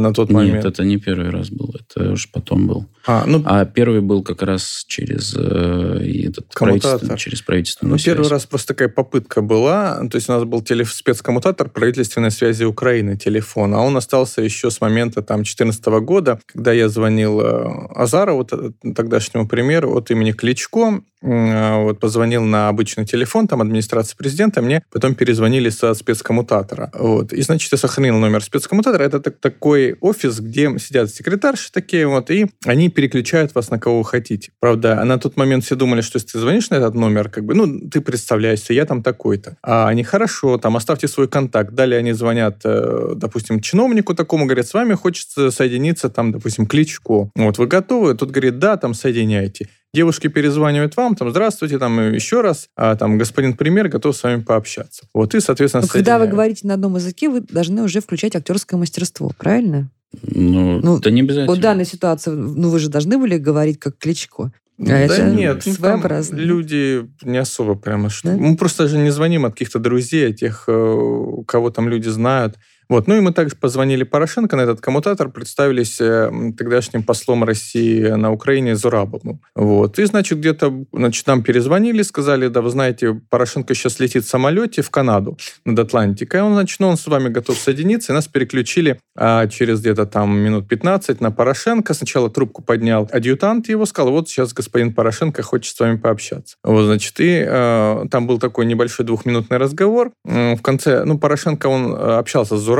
[0.00, 0.54] на тот момент.
[0.56, 2.86] нет, это не первый раз был, это уже потом был.
[3.06, 8.24] А, ну, А первый был как раз через э, этот правительство- через правительственную Ну, первый
[8.24, 8.30] связь.
[8.32, 10.06] раз просто такая попытка была.
[10.10, 13.74] То есть у нас был телеф- спецкоммутатор правительственной связи Украины, телефон.
[13.74, 18.72] А он остался еще с момента там 2014 года, когда я звонил э, Азарову, т-
[18.94, 21.00] тогдашнему премьеру, от имени Кличко.
[21.22, 26.90] М, Вот, позвонил на обычный телефон, там, администрации президента, мне потом перезвонили со спецкоммутатора.
[26.94, 27.32] Вот.
[27.32, 29.02] И, значит, я сохранил номер спецкоммутатора.
[29.04, 33.98] Это так- такой офис, где сидят секретарши такие вот, и они переключают вас на кого
[33.98, 34.52] вы хотите.
[34.60, 37.54] Правда, на тот момент все думали, что если ты звонишь на этот номер, как бы,
[37.54, 39.56] ну, ты представляешься, я там такой-то.
[39.62, 41.74] А они, хорошо, там, оставьте свой контакт.
[41.74, 47.30] Далее они звонят, э, допустим, чиновнику такому, говорят, с вами хочется соединиться, там, допустим, Кличко.
[47.34, 48.14] Вот, вы готовы?
[48.14, 49.68] Тут говорит, да, там, соединяйте.
[49.92, 54.40] Девушки перезванивают вам, там, здравствуйте, там, еще раз, а там, господин премьер готов с вами
[54.40, 55.02] пообщаться.
[55.12, 58.36] Вот, и, соответственно, Но Ну, когда вы говорите на одном языке, вы должны уже включать
[58.36, 59.90] актерское мастерство, правильно?
[60.22, 61.48] Ну, Ну, это не обязательно.
[61.48, 64.52] Вот в данной ситуации, ну, вы же должны были говорить как Кличко.
[64.78, 66.36] А Да это нет, ну, там своеобразно.
[66.36, 68.10] люди не особо прямо...
[68.22, 68.36] Да?
[68.36, 72.56] Мы просто же не звоним от каких-то друзей, от тех, э, кого там люди знают.
[72.90, 73.06] Вот.
[73.06, 78.32] Ну и мы также позвонили Порошенко на этот коммутатор, представились э, тогдашним послом России на
[78.32, 79.40] Украине Зурабовым.
[79.54, 80.00] Вот.
[80.00, 84.82] И, значит, где-то значит, нам перезвонили, сказали, да, вы знаете, Порошенко сейчас летит в самолете
[84.82, 86.42] в Канаду над Атлантикой.
[86.42, 90.36] Он, значит, ну, он с вами готов соединиться, и нас переключили а, через где-то там
[90.36, 91.94] минут 15 на Порошенко.
[91.94, 96.56] Сначала трубку поднял адъютант его, сказал, вот сейчас господин Порошенко хочет с вами пообщаться.
[96.64, 100.10] Вот, значит, и э, там был такой небольшой двухминутный разговор.
[100.24, 102.79] В конце, ну, Порошенко, он э, общался с Зурабовым,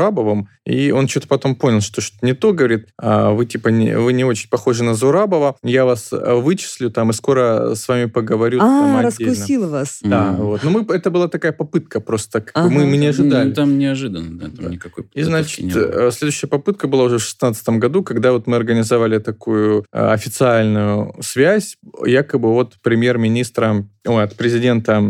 [0.65, 4.13] и он что-то потом понял, что что-то не то, говорит, а вы типа не, вы
[4.13, 8.59] не очень похожи на Зурабова, я вас э, вычислю там и скоро с вами поговорю.
[8.61, 9.99] А, там, раскусил вас.
[10.01, 10.45] Да, Мгм.
[10.45, 10.63] вот.
[10.63, 12.69] Но мы, это была такая попытка просто, Ага.
[12.69, 13.49] мы, мы не ожидали.
[13.49, 14.69] Ну, Там неожиданно, да, там Да.
[14.71, 16.07] никакой И, значит, не было.
[16.07, 21.13] э, следующая попытка была уже в 2016 году, когда вот мы организовали такую э, официальную
[21.21, 25.01] связь, якобы от премьер-министра, ой, от президента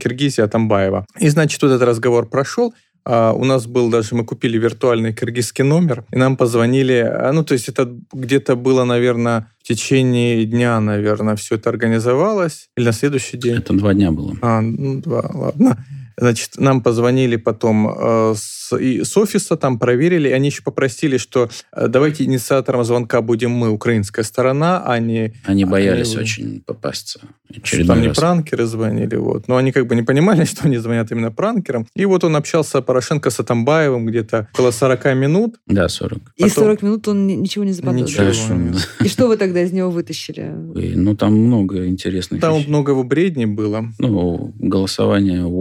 [0.00, 1.06] Киргизии Атамбаева.
[1.18, 5.64] И, значит, вот этот разговор прошел, а у нас был даже, мы купили виртуальный киргизский
[5.64, 10.78] номер, и нам позвонили, а, ну, то есть это где-то было, наверное, в течение дня,
[10.80, 13.56] наверное, все это организовалось, или на следующий день.
[13.56, 14.36] Это два дня было.
[14.42, 15.84] А, ну, два, ладно.
[16.20, 21.16] Значит, нам позвонили потом э, с, и с офиса, там проверили, и они еще попросили,
[21.16, 25.32] что э, давайте инициатором звонка будем мы, украинская сторона, а не...
[25.44, 27.20] Они боялись вы- очень попасться.
[27.62, 29.48] Что там не пранкеры звонили, вот.
[29.48, 31.86] Но они как бы не понимали, что они звонят именно пранкерам.
[31.94, 35.56] И вот он общался, Порошенко, с Атамбаевым где-то около 40 минут.
[35.66, 36.18] Да, 40.
[36.36, 38.28] И Потом- 40 минут он ни- ничего не заподозрил.
[38.28, 38.78] Ничего.
[39.04, 40.52] И что вы тогда из него вытащили?
[40.74, 42.68] Ой, Ну, там много интересных Там вещей.
[42.68, 43.84] много бредней было.
[43.98, 45.56] Ну, голосование в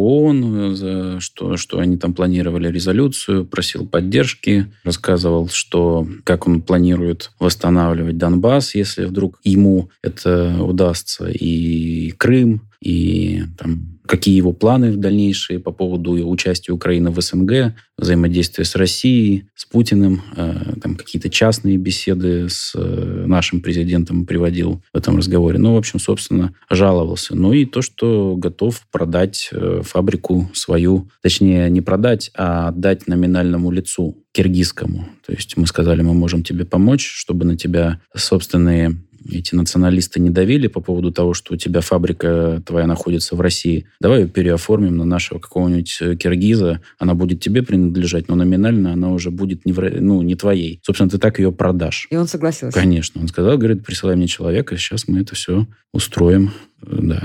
[0.56, 7.32] ООН, за что, что они там планировали резолюцию, просил поддержки, рассказывал, что как он планирует
[7.40, 15.60] восстанавливать Донбасс, если вдруг ему это удастся, и Крым, и там, какие его планы дальнейшие
[15.60, 21.78] по поводу участия Украины в СНГ, взаимодействия с Россией, с Путиным, э, там какие-то частные
[21.78, 25.60] беседы с э, нашим президентом приводил в этом разговоре.
[25.60, 27.36] Ну, в общем, собственно, жаловался.
[27.36, 33.72] Ну и то, что готов продать э, фабрику свою, точнее, не продать, а отдать номинальному
[33.72, 35.10] лицу киргизскому.
[35.26, 38.96] То есть мы сказали, мы можем тебе помочь, чтобы на тебя собственные
[39.30, 43.86] эти националисты не давили по поводу того, что у тебя фабрика твоя находится в России.
[43.99, 46.82] Давай ее переоформим на нашего какого-нибудь э, киргиза.
[46.99, 50.80] Она будет тебе принадлежать, но номинально она уже будет не, в ну, не твоей.
[50.84, 52.08] Собственно, ты так ее продашь.
[52.10, 52.77] И он согласился.
[52.77, 53.21] Конечно.
[53.21, 56.51] Он сказал, говорит, присылай мне человека, сейчас мы это все устроим.
[56.82, 57.24] Да.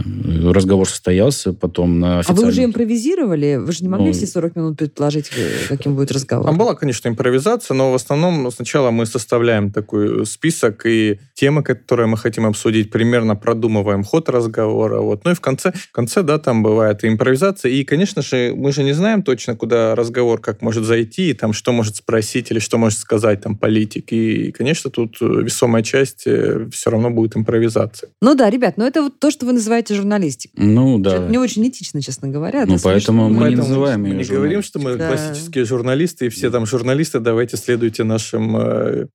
[0.50, 3.56] Разговор состоялся, потом на А вы уже официальном- импровизировали?
[3.56, 6.46] Вы же не могли Ну, все 40 минут предположить, э, каким будет разговор?
[6.46, 12.06] Там была, конечно, импровизация, но в основном сначала мы составляем такой список и темы, которые
[12.06, 15.00] мы хотим обсудить, примерно продумываем ход разговора.
[15.00, 15.24] Вот.
[15.24, 17.70] Ну и в конце, в конце, да, там бывает и импровизация.
[17.70, 21.52] И, конечно же, мы же не знаем точно, куда разговор как может зайти, и там
[21.52, 24.12] что может спросить или что может сказать там политик.
[24.12, 28.10] И, конечно, тут э, весомая часть все равно будет импровизация.
[28.22, 30.64] Ну да, ребят, но это вот то, что вы называете журналистикой.
[30.64, 31.16] Ну, да.
[31.16, 32.64] Это не очень этично, честно говоря.
[32.66, 33.28] Ну, это поэтому смешно.
[33.28, 34.96] мы не Поэтому называем мы её не говорим, что мы.
[34.96, 35.08] Да.
[35.08, 39.06] классические журналисты, и все там журналисты, давайте следуйте нашим э,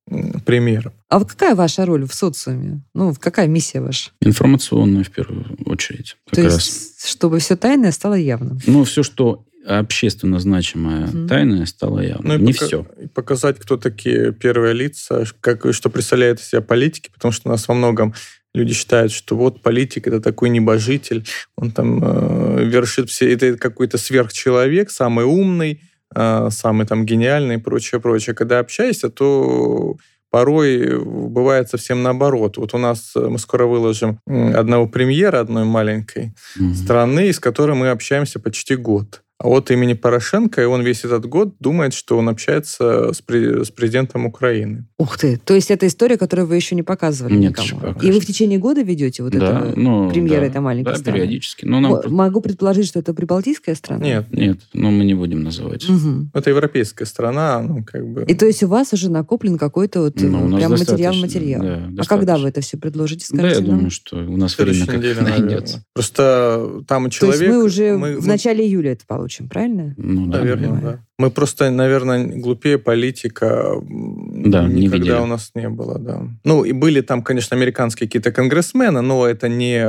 [0.44, 0.92] примерам.
[1.08, 2.82] А вот какая ваша роль в социуме?
[2.94, 4.10] Ну, какая миссия ваша?
[4.20, 6.16] Информационную, в первую очередь.
[6.26, 6.54] Как То раз.
[6.66, 8.58] есть, чтобы все тайное стало явным.
[8.66, 11.28] Ну, все, что общественно значимое, Мгм.
[11.28, 12.38] тайное, стало явно.
[12.38, 12.86] Ну, не пока- все.
[13.02, 17.52] и показать, кто такие первые лица, как, что представляют из себя политики, потому что у
[17.52, 18.14] нас во многом
[18.58, 21.24] люди считают, что вот политик это такой небожитель,
[21.56, 25.80] он там э, вершит все, это какой-то сверхчеловек, самый умный,
[26.14, 28.34] э, самый там гениальный и прочее, прочее.
[28.34, 29.96] Когда общаешься, то
[30.30, 32.58] порой бывает совсем наоборот.
[32.58, 36.74] Вот у нас э, мы скоро выложим одного премьера одной маленькой Мгм.
[36.74, 39.22] страны, с которой мы общаемся почти год.
[39.40, 43.64] А вот имени Порошенко, и он весь этот год думает, что он общается с, пре-
[43.64, 44.86] с президентом Украины.
[44.98, 45.36] Ух ты.
[45.36, 47.80] То есть это история, которую вы еще не показывали Нет, никому.
[47.80, 49.78] пока И вы в течение года ведете вот да, это?
[49.78, 51.18] ну, премьера да, этой маленькой Да, страны?
[51.18, 51.64] периодически.
[51.66, 51.94] Но нам...
[51.94, 54.04] М- Могу предположить, что это прибалтийская страна?
[54.04, 55.88] Нет, Нет, но мы не будем называть.
[55.88, 56.32] Мгм.
[56.34, 58.24] это европейская страна, ну, как бы...
[58.24, 61.62] И то есть у вас уже накоплен какой-то вот Ну, нас прям материал-материал.
[61.62, 62.16] да, а достаточно.
[62.16, 63.76] когда вы это все предложите, Да, скажите я нам?
[63.76, 65.38] думаю, что у нас время как неделе, найдется.
[65.46, 65.84] наверное.
[65.94, 67.40] Просто там То человек...
[67.40, 69.94] есть мы уже мы- в мы- начале июля это получим, правильно?
[69.96, 70.80] Ну, да, наверное.
[70.80, 71.06] да.
[71.20, 75.20] Мы просто, наверное, глупее политика Да, не никогда видели.
[75.20, 76.22] у нас не было, да.
[76.44, 79.84] Ну, и были там, конечно, американские какие-то конгрессмены, но это не,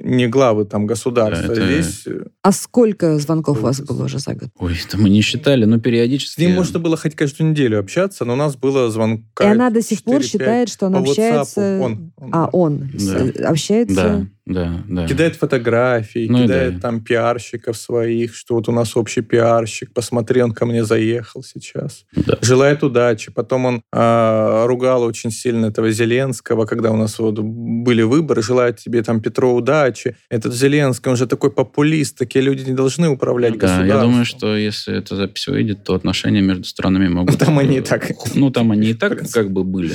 [0.00, 1.54] не главы там государства.
[1.54, 2.04] Да, это- Здесь
[2.42, 4.48] А сколько звонков у вас было уже за год?
[4.58, 6.34] Ой, это мы не считали, но периодически...
[6.34, 9.44] с ним можно было хоть каждую неделю общаться, но у нас было звонка...
[9.44, 11.10] И она до сих пор 4-5 считает, что она WhatsApp.
[11.10, 11.80] общается...
[11.80, 13.50] Он, он, А, он Да.
[13.50, 13.94] общается...
[13.94, 15.06] Да, да, да.
[15.08, 16.80] Кидает фотографии, Ну кидает да.
[16.80, 22.04] там пиарщиков своих, что вот у нас общий пиарщик, посмотри, он ко мне заехал сейчас.
[22.14, 22.38] Да.
[22.42, 23.30] Желает удачи.
[23.30, 28.42] Потом он э, ругал очень сильно этого Зеленского, когда у нас вот были выборы.
[28.42, 30.16] Желает тебе там Петро удачи.
[30.30, 32.18] Этот Зеленский, он же такой популист.
[32.18, 33.96] Такие люди не должны управлять Да, государством.
[33.96, 37.32] я думаю, что если эта запись выйдет, то отношения между странами могут...
[37.32, 38.10] Ну, там они и так.
[38.34, 39.94] Ну, там они и так как бы были.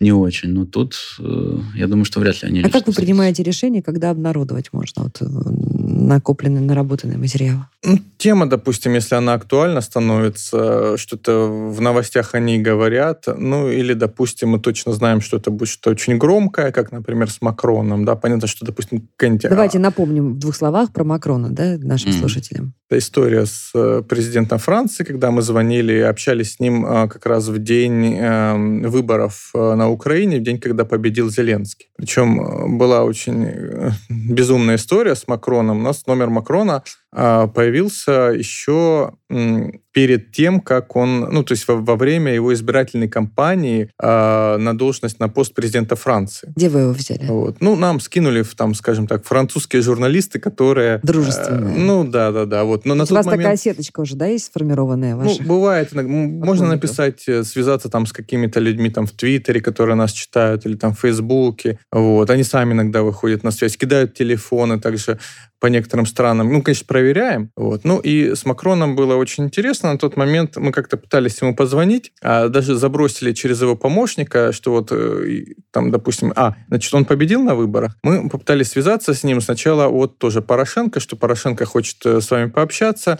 [0.00, 0.50] Не очень.
[0.50, 2.62] Но тут, э, я думаю, что вряд ли они...
[2.62, 7.58] А как вы принимаете решение, когда обнародовать можно вот, э, накопленный, наработанный материал?
[7.84, 14.50] Ну, Тема, допустим, если она актуальна становится, что-то в новостях они говорят, ну или, допустим,
[14.50, 18.48] мы точно знаем, что это будет что-то очень громкое, как, например, с Макроном, да, понятно,
[18.48, 22.18] что, допустим, какая-нибудь, Давайте напомним в двух словах про Макрона, да, нашим Мгм.
[22.20, 22.74] слушателям.
[22.90, 27.26] это история с э, президентом Франции, когда мы звонили и общались с ним а, как
[27.26, 31.88] раз в день э, выборов э, на Украине, в день, когда победил Зеленский.
[31.96, 35.78] Причем э, была очень э, безумная история с Макроном.
[35.78, 36.82] У нас номер Макрона
[37.14, 39.12] появился еще
[39.94, 44.76] перед тем, как он, ну, то есть во, во время его избирательной кампании а, на
[44.76, 46.52] должность на пост президента Франции.
[46.56, 47.24] Где вы его взяли?
[47.26, 47.56] Вот.
[47.60, 50.98] Ну, нам скинули, в, там, скажем так, французские журналисты, которые...
[51.04, 51.76] Дружественные.
[51.76, 52.64] э, ну, да, да, да.
[52.64, 52.84] Вот.
[52.84, 53.42] Но на у вас момент...
[53.44, 55.42] такая сеточка уже, да, есть сформированная Ну, ваша?
[55.44, 56.12] бывает, иногда.
[56.12, 60.66] М, можно написать, э, связаться там с какими-то людьми там в Твиттере, которые нас читают,
[60.66, 61.78] или там в Фейсбуке.
[61.92, 62.30] Вот.
[62.30, 65.20] Они сами иногда выходят на связь, кидают телефоны также
[65.60, 66.52] по некоторым странам.
[66.52, 67.50] Ну, конечно, проверяем.
[67.56, 67.84] Вот.
[67.84, 69.92] Ну, и с Макроном было очень интересно.
[69.92, 74.70] На тот момент мы как-то пытались ему позвонить, а даже забросили через его помощника, что
[74.70, 77.96] вот э, там, допустим, а, значит, он победил на выборах.
[78.02, 82.48] Мы попытались связаться с ним сначала от тоже Порошенко, что Порошенко хочет э, с вами
[82.48, 83.18] пообщаться,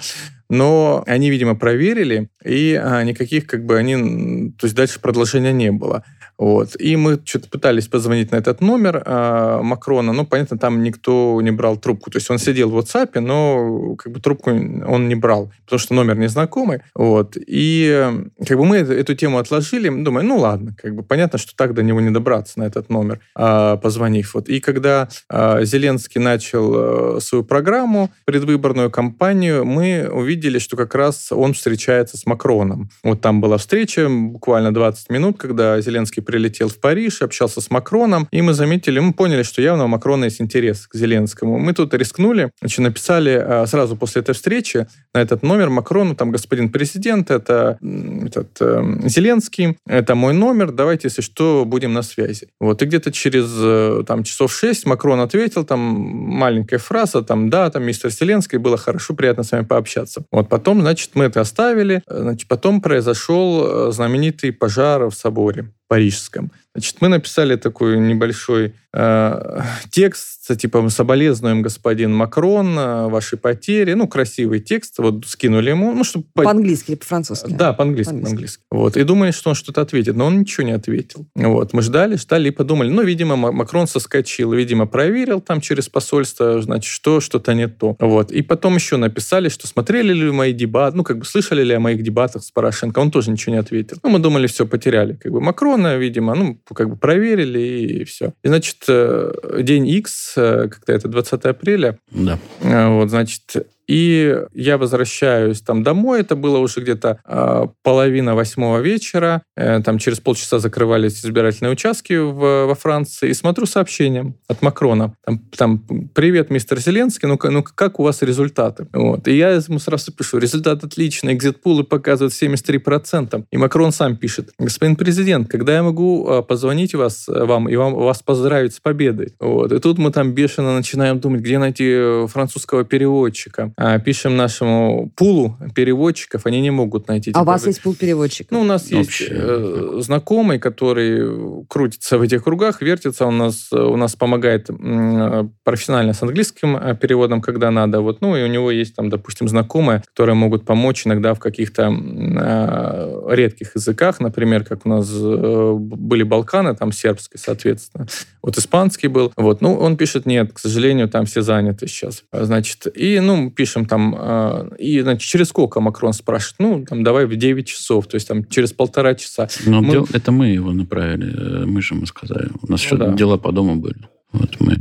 [0.48, 4.52] но они, видимо, проверили, и а, никаких, как бы, они...
[4.58, 6.04] То есть дальше продолжения не было.
[6.38, 6.76] Вот.
[6.78, 11.50] И мы что-то пытались позвонить на этот номер а, Макрона, но, понятно, там никто не
[11.50, 12.10] брал трубку.
[12.10, 15.94] То есть он сидел в WhatsApp, но как бы трубку он не брал, потому что
[15.94, 16.80] номер незнакомый.
[16.94, 17.36] Вот.
[17.36, 21.38] И э, как бы мы эту, эту тему отложили, думаю, ну ладно, как бы понятно,
[21.38, 24.34] что так до него не добраться на этот номер, а, позвонив.
[24.34, 24.48] Вот.
[24.48, 31.30] И когда а, Зеленский начал э, свою программу, предвыборную кампанию, мы увидели, что как раз
[31.32, 32.90] он встречается с Макроном.
[33.02, 38.26] Вот там была встреча, буквально 20 минут, когда Зеленский прилетел в Париж, общался с Макроном,
[38.30, 41.58] и мы заметили, мы поняли, что явно у Макрона есть интерес к Зеленскому.
[41.58, 46.30] Мы тут рискнули, значит, написали а, сразу после этой встречи на этот номер Макрону, там,
[46.30, 47.78] господин президент, это
[48.24, 52.48] этот, э, Зеленский, это мой номер, давайте, если что, будем на связи.
[52.60, 57.70] Вот, и где-то через э, там, часов шесть Макрон ответил, там, маленькая фраза, там, да,
[57.70, 60.24] там, мистер Зеленский, было хорошо, приятно с вами пообщаться.
[60.30, 65.72] Вот, потом, значит, мы это оставили, Э, значит, потом произошел э, знаменитый пожар в соборе
[65.88, 66.50] парижском.
[66.74, 69.60] Значит, мы написали такой небольшой э,
[69.90, 73.92] текст, типа «Соболезнуем, господин Макрон, э, ваши потери».
[73.92, 76.24] Ну, красивый текст, вот скинули ему, ну, чтобы...
[76.34, 77.52] По-английски или по-французски?
[77.52, 78.30] Да, по-английски, По-английски.
[78.30, 78.62] по-английски.
[78.72, 78.96] Вот.
[78.96, 81.26] И думали, что он что-то ответит, но он ничего не ответил.
[81.36, 81.72] Вот.
[81.74, 86.60] Мы ждали, ждали и подумали, ну, видимо, Ма- Макрон соскочил, видимо, проверил там через посольство,
[86.60, 87.94] значит, что, что-то не то.
[88.00, 88.32] Вот.
[88.32, 91.78] И потом еще написали, что смотрели ли мои дебаты, ну, как бы слышали ли о
[91.78, 93.96] моих дебатах с Порошенко, он тоже ничего не ответил.
[94.02, 95.14] Ну, мы думали, все, потеряли.
[95.14, 98.32] Как бы Макрона, видимо, ну, как бы проверили и все.
[98.42, 102.38] И, значит, э, день X, э, когда это 20 апреля, Да.
[102.62, 103.42] а, Вот, значит,
[103.86, 106.20] и я возвращаюсь там домой.
[106.20, 109.42] Это было уже где-то а, половина восьмого вечера.
[109.56, 113.28] Э, Там через полчаса закрывались избирательные участки в- во Франции.
[113.28, 115.14] И смотрю сообщение от Макрона.
[115.24, 115.78] Там, там
[116.14, 119.28] «Привет, мистер Зеленский, ну, ну как у вас результаты?» вот.
[119.28, 123.44] И я ему сразу пишу «Результат отличный, экзит-пулы показывают 73%».
[123.50, 127.76] И Макрон сам пишет «Господин президент, когда я могу а, позвонить вас, э, вам и
[127.76, 129.72] вам, вас поздравить с победой?» вот.
[129.72, 133.72] И тут мы там бешено начинаем думать, где найти э, французского переводчика.
[133.76, 137.32] А, Пишем нашему пулу переводчиков, они не могут найти.
[137.34, 138.50] А у вас есть пул переводчиков?
[138.52, 143.72] ну, у нас есть Вообще, э, знакомый, который крутится в этих кругах, вертится, он нас,
[143.72, 148.00] у нас помогает м, профессионально с английским э, переводом, когда надо.
[148.00, 151.92] Вот, ну, и у него есть там, допустим, знакомые, которые могут помочь иногда в каких-то
[151.92, 158.06] э, редких языках, например, как у нас э, были Балканы, там сербский, соответственно.
[158.42, 159.32] Вот испанский был.
[159.36, 162.22] Вот, ну, он пишет, нет, к сожалению, там все заняты сейчас.
[162.30, 166.56] А, Значит, и, ну, пишем там, э, и, значит, через сколько Макрон спрашивает?
[166.58, 169.48] Ну, там, давай в 9 часов, то есть там через полтора часа.
[169.66, 171.62] Но Мы- дел- это мы его направили.
[171.62, 172.48] э, Мы же ему сказали.
[172.62, 173.12] У нас Ну что-то да.
[173.14, 173.96] дела по дому были.
[174.32, 174.76] Вот мы...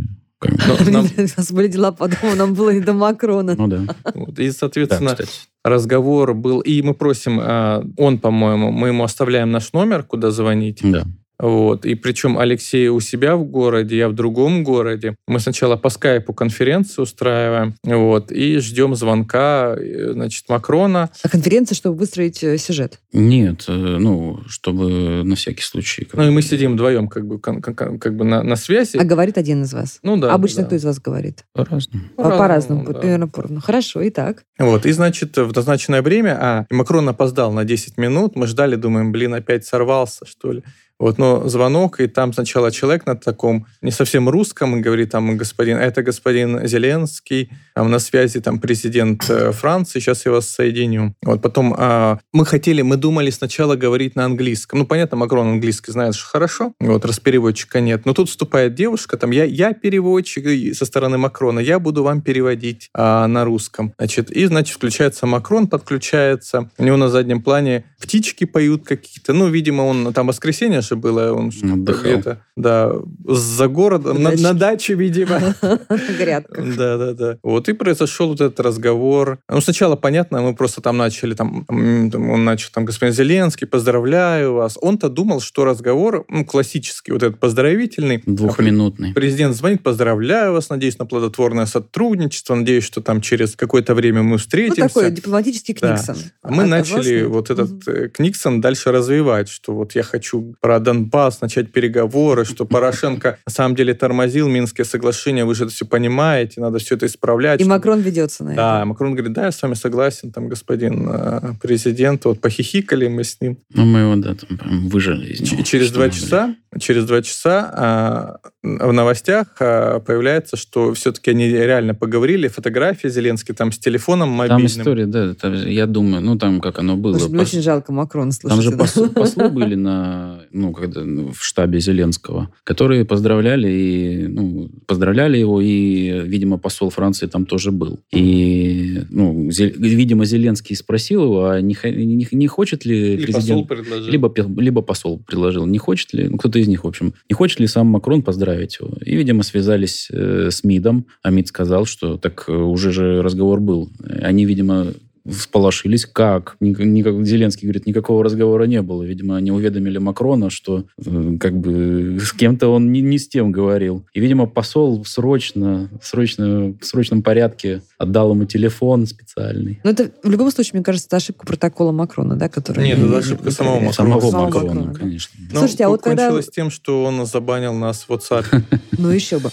[0.68, 3.56] Но нам- У нас были дела по дому, нам было не до Макрона.
[3.58, 3.80] Ну да.
[4.14, 5.30] вот, и, Да, соответственно, кстати.
[5.64, 10.80] разговор был, и мы просим, э, он, по-моему, мы ему оставляем наш номер, куда звонить,
[10.84, 11.04] Да.
[11.44, 11.86] Вот.
[11.86, 15.16] И причем Алексей у себя в городе, я в другом городе.
[15.28, 21.10] Мы сначала по скайпу конференцию устраиваем, вот, и ждем звонка, э, значит, Макрона.
[21.22, 23.00] А конференция, чтобы выстроить э, сюжет?
[23.12, 26.08] Нет, э, ну, чтобы на всякий случай.
[26.14, 28.96] Ну, и мы сидим вдвоем как бы, как, бы на, на связи.
[28.96, 30.00] А говорит один из вас?
[30.02, 30.32] Ну, да.
[30.34, 30.68] Обычно да.
[30.68, 31.44] кто из вас говорит?
[31.52, 32.06] По-разному.
[32.16, 32.94] По- По-разному, да.
[32.94, 33.60] примерно поровну.
[33.60, 34.46] Хорошо, и так.
[34.58, 39.12] Вот, и, значит, в назначенное время, а Макрон опоздал на 10 минут, мы ждали, думаем,
[39.12, 40.64] блин, опять сорвался, что ли.
[41.04, 45.76] Вот, но звонок, и там сначала человек на таком не совсем русском, говорит там, господин,
[45.76, 51.14] это господин Зеленский, там на связи там президент э, Франции, сейчас я вас соединю.
[51.22, 54.80] Вот потом а, мы хотели, мы думали сначала говорить на английском.
[54.80, 58.06] Ну, понятно, Макрон английский знает, хорошо, вот, раз переводчика нет.
[58.06, 62.90] Но тут вступает девушка, там, я, я переводчик со стороны Макрона, я буду вам переводить
[62.94, 63.94] а, на русском.
[63.98, 66.70] Значит, и, значит, включается Макрон, подключается.
[66.78, 69.34] У него на заднем плане птички поют какие-то.
[69.34, 72.92] Ну, видимо, он там воскресенье было, он где-то, да,
[73.28, 74.44] за городом, на, Даче.
[74.44, 75.40] на даче, видимо.
[76.20, 76.62] Грядка.
[76.78, 77.38] Да, да, да.
[77.44, 79.40] Вот и произошел вот этот разговор.
[79.50, 84.78] Ну, сначала, понятно, мы просто там начали, там, он начал, там, господин Зеленский, поздравляю вас.
[84.82, 88.22] Он-то думал, что разговор, ну, классический, вот этот поздравительный.
[88.26, 89.14] Двухминутный.
[89.14, 94.32] Президент звонит, поздравляю вас, надеюсь на плодотворное сотрудничество, надеюсь, что там через какое-то время мы
[94.32, 94.82] Ну, встретимся.
[94.82, 95.96] такой дипломатический Да.
[95.96, 96.16] Книксон.
[96.42, 100.80] А мы А- начали вот этот э, Книксон дальше развивать, что вот я хочу про
[100.80, 105.86] Донбасс начать переговоры, что Порошенко на самом деле тормозил Минские соглашения, вы же это все
[105.86, 107.60] понимаете, надо все это исправлять.
[107.60, 108.86] И чтобы- Макрон ведется на Да, это.
[108.86, 113.40] Макрон говорит, да, я с вами согласен, там, господин э, президент, вот похихикали мы с
[113.40, 113.58] ним.
[113.72, 115.62] Ну, мы его, да, там прям выжили из него.
[115.62, 122.48] через два часа, через два часа в новостях а, появляется, что все-таки они реально поговорили,
[122.48, 124.66] фотографии Зеленский там с телефоном Там мобильным.
[124.66, 127.18] история, да, это, я думаю, ну, там как оно было.
[127.20, 128.64] Слушай, мне пос- очень жалко Макрона, Там слушайте.
[128.64, 128.84] же да.
[128.84, 135.38] посол- послы были на, ну, когда, ну, в штабе Зеленского, которые поздравляли, и, ну, поздравляли
[135.38, 138.00] его, и, видимо, посол Франции там тоже был.
[138.12, 143.66] И, ну, Зе- видимо, Зеленский спросил его, а не, не, не хочет ли Или посол
[143.66, 143.68] президент...
[143.68, 144.12] предложил.
[144.12, 147.60] Либо, либо посол предложил, не хочет ли, ну, кто-то из них, в общем, не хочет
[147.60, 148.94] ли сам Макрон поздравить его.
[149.06, 153.60] И, видимо, связались э, с МИДом, а МИД сказал, что так э, уже же разговор
[153.60, 153.92] был.
[154.22, 154.94] Они, видимо,
[155.30, 156.58] всполошились, как?
[156.60, 159.04] Ник- никак- Зеленский говорит, никакого разговора не было.
[159.04, 163.52] Видимо, они уведомили Макрона, что э, как бы с кем-то он не, не с тем
[163.52, 164.06] говорил.
[164.14, 169.80] И, видимо, посол срочно, срочно, в срочном порядке отдал ему телефон специальный.
[169.84, 172.84] Ну, это в любом случае, мне кажется, это ошибка протокола Макрона, да, который...
[172.86, 173.94] Нет, это ошибка самого Макрона.
[173.94, 175.40] Самого Самого Макрона, Макрона, конечно.
[175.52, 178.46] Но Слушайте, а вот когда- кончилось тем, что он забанил нас в WhatsApp.
[178.98, 179.50] Ну, еще бы.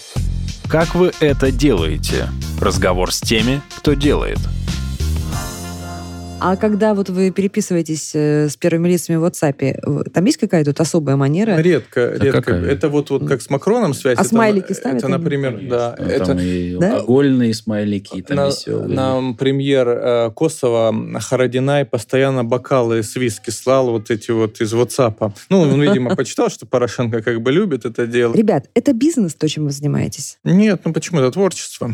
[0.69, 2.27] Как вы это делаете?
[2.59, 4.37] Разговор с теми, кто делает.
[6.43, 10.79] А когда вот вы переписываетесь э, с первыми лицами в WhatsApp, там есть какая-то вот
[10.79, 11.57] особая манера?
[11.61, 12.41] Редко, редко.
[12.41, 12.65] какая?
[12.65, 14.17] Это вот, вот как с Макроном связь.
[14.17, 15.11] А это, смайлики это, ставят они?
[15.11, 15.95] например, да.
[15.99, 16.95] Ну, это Там и Да?
[16.95, 18.87] алкогольные смайлики, и там на, веселые.
[18.87, 25.31] нам премьер э, Косово Харадинай постоянно бокалы с виски слал вот эти вот из WhatsApp.
[25.49, 28.33] Ну, он, видимо, почитал, что Порошенко как бы любит это дело.
[28.33, 30.39] Ребят, это бизнес, то, чем вы занимаетесь?
[30.43, 31.19] Нет, ну почему?
[31.19, 31.93] Это творчество.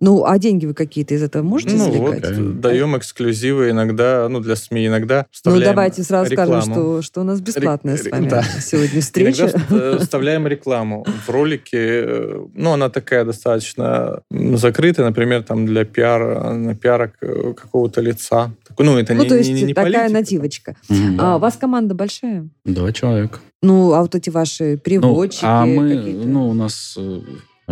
[0.00, 2.30] Ну, а деньги вы какие-то из этого можете Ну вот, извлекать?
[2.32, 2.60] извлекать?
[2.60, 6.74] даем эксклюзивы иногда, ну, для СМИ иногда Ну, вставляем давайте сразу скажем, рекламу.
[6.74, 8.42] что, что у нас бесплатная с Ре- вами да.
[8.42, 9.42] сегодня встреча.
[9.44, 11.78] Иногда вст- вставляем рекламу в ролике.
[11.78, 18.50] э, Ну, она такая достаточно закрытая, например, там для пиара, на пиара к- какого-то лица.
[18.78, 20.12] Ну, это Ну, не, то есть не- не такая политика.
[20.12, 20.76] нативочка.
[20.88, 21.16] Мгм.
[21.20, 22.48] А у вас команда большая?
[22.64, 23.38] Два человека.
[23.62, 26.28] Ну, а вот эти ваши Ну, переводчики а мы, какие-то?
[26.28, 27.20] ну, у нас, э,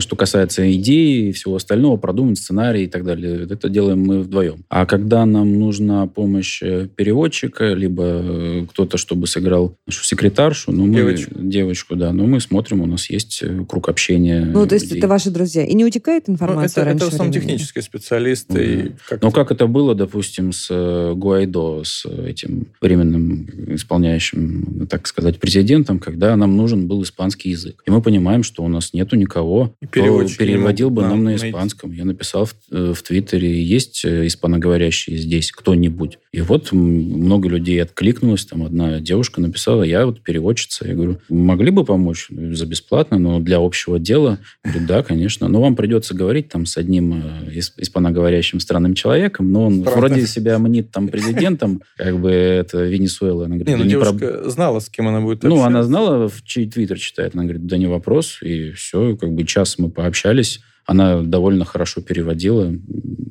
[0.00, 4.64] что касается идеи и всего остального, продумать сценарий и так далее, это делаем мы вдвоем.
[4.68, 10.86] А когда нам нужна помощь э, переводчика, либо э, кто-то, чтобы сыграл нашу секретаршу, ну,
[10.86, 11.34] мы, Девочку.
[11.36, 14.44] девочку, да, но мы смотрим, у нас есть э, круг общения.
[14.44, 14.98] Ну, то есть людей.
[14.98, 15.64] это ваши друзья.
[15.64, 17.48] И не утекает Ну, информация это, это раньше в основном времени?
[17.50, 18.64] технические специалисты.
[18.64, 25.38] и как Ну, как это было, допустим, с Гуайдо, с этим временным исполняющим, так сказать,
[25.38, 27.82] президентом, когда нам нужен был испанский язык.
[27.86, 31.48] И мы понимаем, что у нас нету никого, Не переводил бы нам на найти.
[31.48, 31.92] испанском.
[31.92, 36.18] Я написал в, э, в Твиттере, есть э, испаноговорящие здесь кто-нибудь?
[36.32, 38.44] И вот много людей откликнулось.
[38.46, 40.86] Там одна девушка написала, я вот переводчица.
[40.88, 44.38] Я говорю, могли бы помочь за бесплатно, но для общего дела?
[44.64, 45.48] Говорит, да, конечно.
[45.48, 50.00] Но вам придется говорить там с одним э, ис- испаноговорящим странным человеком, но он Правда.
[50.00, 53.44] вроде себя мнит там президентом, как бы это Венесуэла.
[53.46, 55.66] Она говорит, Не, ну «Да не девушка проб- знала, с кем она будет ну, она
[55.80, 55.88] общаться.
[55.88, 57.34] знала, в чей твиттер читает.
[57.34, 58.38] Она говорит, да не вопрос.
[58.42, 60.60] И все, как бы час мы пообщались.
[60.86, 62.72] Она довольно хорошо переводила.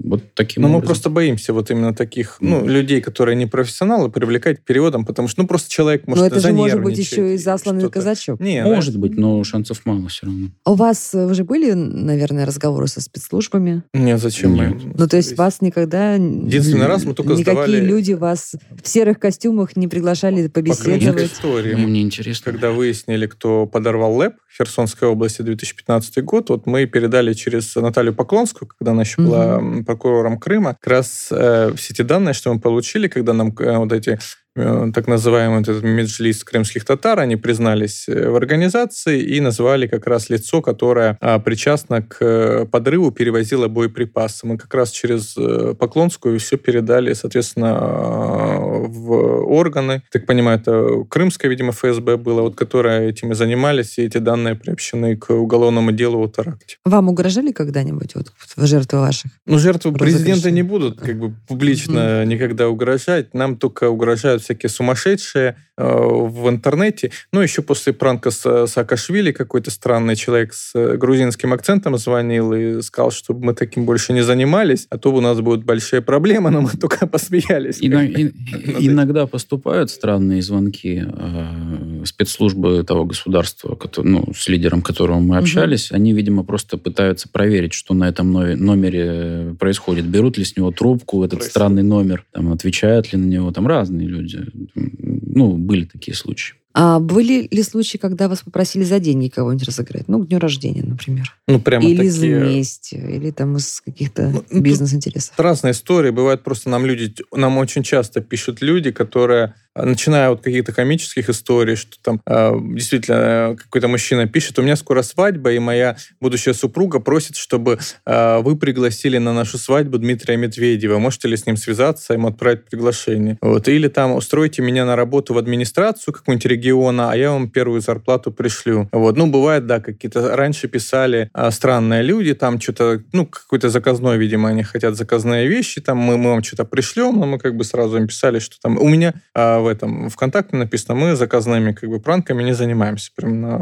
[0.03, 0.81] Вот таким Но образом.
[0.81, 5.27] мы просто боимся вот именно таких ну, людей, которые не профессионалы, привлекать к переводам, потому
[5.27, 8.39] что ну просто человек может Но это же может быть еще и засланный казачок.
[8.39, 10.49] Не, Может быть, но шансов мало все равно.
[10.65, 13.83] А У вас э, уже были, наверное, разговоры со спецслужбами?
[13.93, 14.75] Не, зачем Нет.
[14.83, 14.93] мы?
[14.97, 16.15] Ну, то есть вас никогда...
[16.15, 21.31] Единственный раз мы только Никакие сдавали- люди вас в серых костюмах не приглашали По побеседовать?
[21.33, 21.75] истории.
[21.75, 22.51] Мне интересно.
[22.51, 28.13] Когда выяснили, кто подорвал ЛЭП в Херсонской области 2015 год, вот мы передали через Наталью
[28.13, 32.53] Поклонскую, когда она еще была м, прокурором Крыма, как раз э, все те данные, что
[32.53, 34.17] мы получили, когда нам э, вот эти
[34.55, 40.29] так называемый этот меджлис крымских татар, они признались э, в организации и назвали как раз
[40.29, 44.45] лицо, которое а, причастно к э, подрыву, перевозило боеприпасы.
[44.45, 49.11] Мы как раз через э, Поклонскую все передали, соответственно, э, в
[49.47, 50.03] органы.
[50.11, 54.53] Так понимаю, это крымское, видимо, ФСБ было, вот которое этим и занимались, и эти данные
[54.55, 56.77] приобщены к уголовному делу о теракте.
[56.85, 59.31] Вам угрожали когда-нибудь вот, жертвы ваших?
[59.47, 63.33] Ну, жертвы президента не будут как бы публично никогда угрожать.
[63.33, 67.11] Нам только угрожают всякие сумасшедшие э, в интернете.
[67.31, 72.81] Ну, еще после пранка с Саакашвили какой-то странный человек с э, грузинским акцентом звонил и
[72.81, 76.61] сказал, чтобы мы таким больше не занимались, а то у нас будут большие проблемы, но
[76.61, 77.79] мы только посмеялись.
[77.81, 78.33] Ино- и- этим.
[78.79, 81.72] Иногда поступают странные звонки э,
[82.05, 85.91] спецслужбы того государства, кото- ну, с лидером которого мы общались.
[85.91, 90.05] Они, видимо, просто пытаются проверить, что на этом но- номере происходит.
[90.05, 91.51] Берут ли с него трубку, этот Происходит.
[91.51, 93.51] странный номер, там, отвечают ли на него.
[93.51, 94.39] Там разные люди.
[94.75, 96.55] Ну, были такие случаи.
[96.73, 100.07] А были ли случаи, когда вас попросили за деньги кого-нибудь разыграть?
[100.07, 101.35] Ну, к дню рождения, например.
[101.47, 102.39] Ну, прямо или такие...
[102.39, 105.33] мести, или там из каких-то Ну, тут- бизнес-интересов.
[105.37, 106.09] Разные истории.
[106.09, 111.75] Бывает просто нам люди, нам очень часто пишут люди, которые, начиная от каких-то комических историй,
[111.75, 113.15] что там а, действительно
[113.51, 118.39] э, какой-то мужчина пишет, у меня скоро свадьба, и моя будущая супруга просит, чтобы а,
[118.39, 120.97] вы пригласили на нашу свадьбу Дмитрия Медведева.
[120.97, 123.37] Можете ли с ним связаться, ему отправить приглашение?
[123.41, 123.67] Вот.
[123.67, 128.31] Или там устройте меня на работу в администрацию какого-нибудь региона, а я вам первую зарплату
[128.31, 128.87] пришлю.
[128.91, 129.17] Вот.
[129.17, 134.49] Ну, бывает, да, какие-то раньше писали а, странные люди, там что-то, ну, какой-то заказной, видимо,
[134.49, 137.97] они хотят заказные вещи, там мы, мы вам что-то пришлем, но мы как бы сразу
[137.97, 138.77] им писали, что там...
[138.77, 143.11] У меня а, в этом ВКонтакте написано, мы заказными как бы пранками не занимаемся.
[143.15, 143.57] Прям на.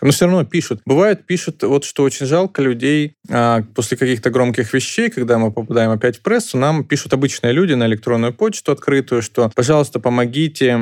[0.00, 0.80] Но все равно пишут.
[0.86, 5.90] Бывает, пишут, вот что очень жалко людей а, после каких-то громких вещей, когда мы попадаем
[5.90, 10.78] опять в прессу, нам пишут обычные люди на электронную почту открытую, что, пожалуйста, помогите,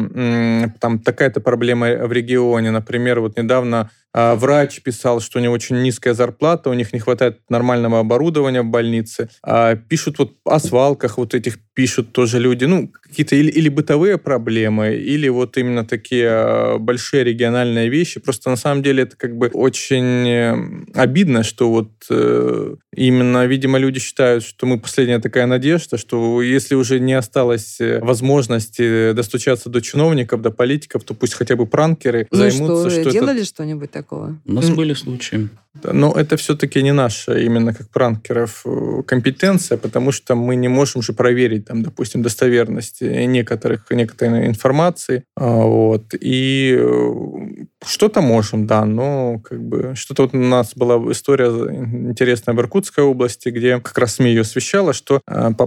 [0.81, 2.71] там такая-то проблема в регионе.
[2.71, 7.41] Например, вот недавно врач писал, что у него очень низкая зарплата, у них не хватает
[7.49, 9.29] нормального оборудования в больнице.
[9.43, 14.17] А, Пишут вот о свалках вот этих пишут тоже люди, ну, какие-то или, или бытовые
[14.17, 18.19] проблемы, или вот именно такие а, большие региональные вещи.
[18.19, 20.57] Просто на самом деле это как бы очень э,
[20.95, 26.75] обидно, что вот э, именно, видимо, люди считают, что мы последняя такая надежда, что если
[26.75, 32.27] уже не осталось э, возможности достучаться до чиновников, до политиков, то пусть хотя бы пранкеры
[32.31, 34.39] Ну займутся, что, что делали что-нибудь такого?
[34.47, 35.49] У нас были случаи.
[35.85, 41.03] Но это все-таки не наша, именно как пранкеров, э, компетенция, потому что мы не можем
[41.03, 45.25] же проверить, там, допустим, достоверность э, некоторых, некоторой информации.
[45.37, 46.15] А, Вот.
[46.21, 52.55] И э, что-то можем, да, но как бы что-то вот у нас была история интересная
[52.55, 55.21] в Иркутской области, где как раз СМИ ее освещала, что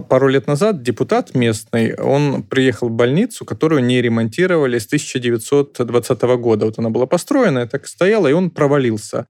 [0.08, 6.66] пару лет назад депутат местный, он приехал в больницу, которую не ремонтировали с 1920 года.
[6.66, 9.26] Вот она была построена, и так стояла, и он провалился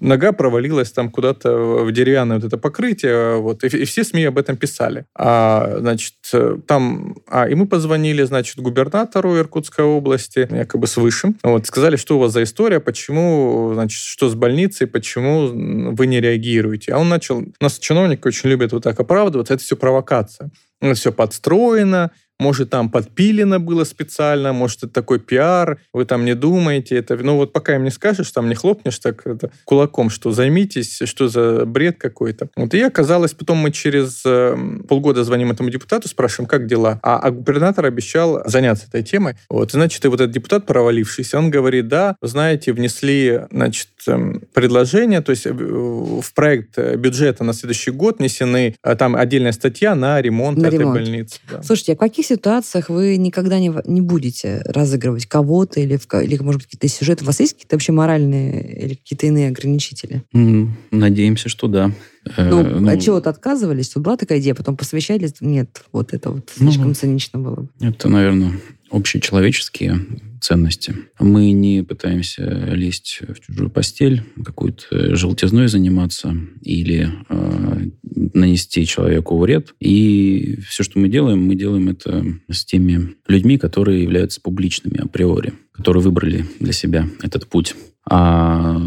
[0.00, 4.38] нога провалилась там куда-то в деревянное вот это покрытие, вот, и, и все СМИ об
[4.38, 5.04] этом писали.
[5.16, 6.14] А, значит,
[6.66, 12.16] там, а, и мы позвонили, значит, губернатору Иркутской области, якобы с высшим, вот, сказали, что
[12.16, 16.92] у вас за история, почему, значит, что с больницей, почему вы не реагируете.
[16.92, 20.50] А он начал, у нас чиновники очень любят вот так оправдываться, это все провокация.
[20.94, 26.96] Все подстроено, может, там подпилено было специально, может, это такой пиар, вы там не думаете.
[26.96, 31.00] Это, ну, вот пока им не скажешь, там не хлопнешь так это, кулаком, что займитесь,
[31.04, 32.48] что за бред какой-то.
[32.56, 34.56] Вот и оказалось, потом мы через э,
[34.88, 37.00] полгода звоним этому депутату, спрашиваем, как дела.
[37.02, 39.34] А, а губернатор обещал заняться этой темой.
[39.48, 45.20] Вот, значит, и вот этот депутат провалившийся, он говорит, да, знаете, внесли, значит, эм, предложение,
[45.22, 49.94] то есть э, в проект э, бюджета на следующий год внесены э, там отдельная статья
[49.94, 50.98] на ремонт На этой ремонт.
[50.98, 51.40] больницы.
[51.50, 51.62] да.
[51.62, 56.36] Слушайте, а в каких ситуациях вы никогда не, не будете разыгрывать кого-то или, в, или,
[56.38, 57.24] может быть, какие-то сюжеты?
[57.24, 60.22] У вас есть какие-то вообще моральные или какие-то иные ограничители?
[60.90, 61.90] Надеемся, что да.
[62.36, 63.94] Э, Ну, ну, от чего-то отказывались?
[63.94, 65.34] Вот была такая идея, потом посвящались?
[65.40, 67.54] Нет, вот это вот Ну, слишком цинично было.
[67.56, 67.68] бы.
[67.80, 68.52] Это, наверное,
[68.90, 70.00] общечеловеческие
[70.40, 70.94] ценности.
[71.18, 77.88] Мы не пытаемся лезть в чужую постель, какой-то желтизной заниматься или э,
[78.34, 79.74] нанести человеку вред.
[79.80, 85.54] И все, что мы делаем, мы делаем это с теми людьми, которые являются публичными априори,
[85.72, 87.74] которые выбрали для себя этот путь.
[88.10, 88.80] А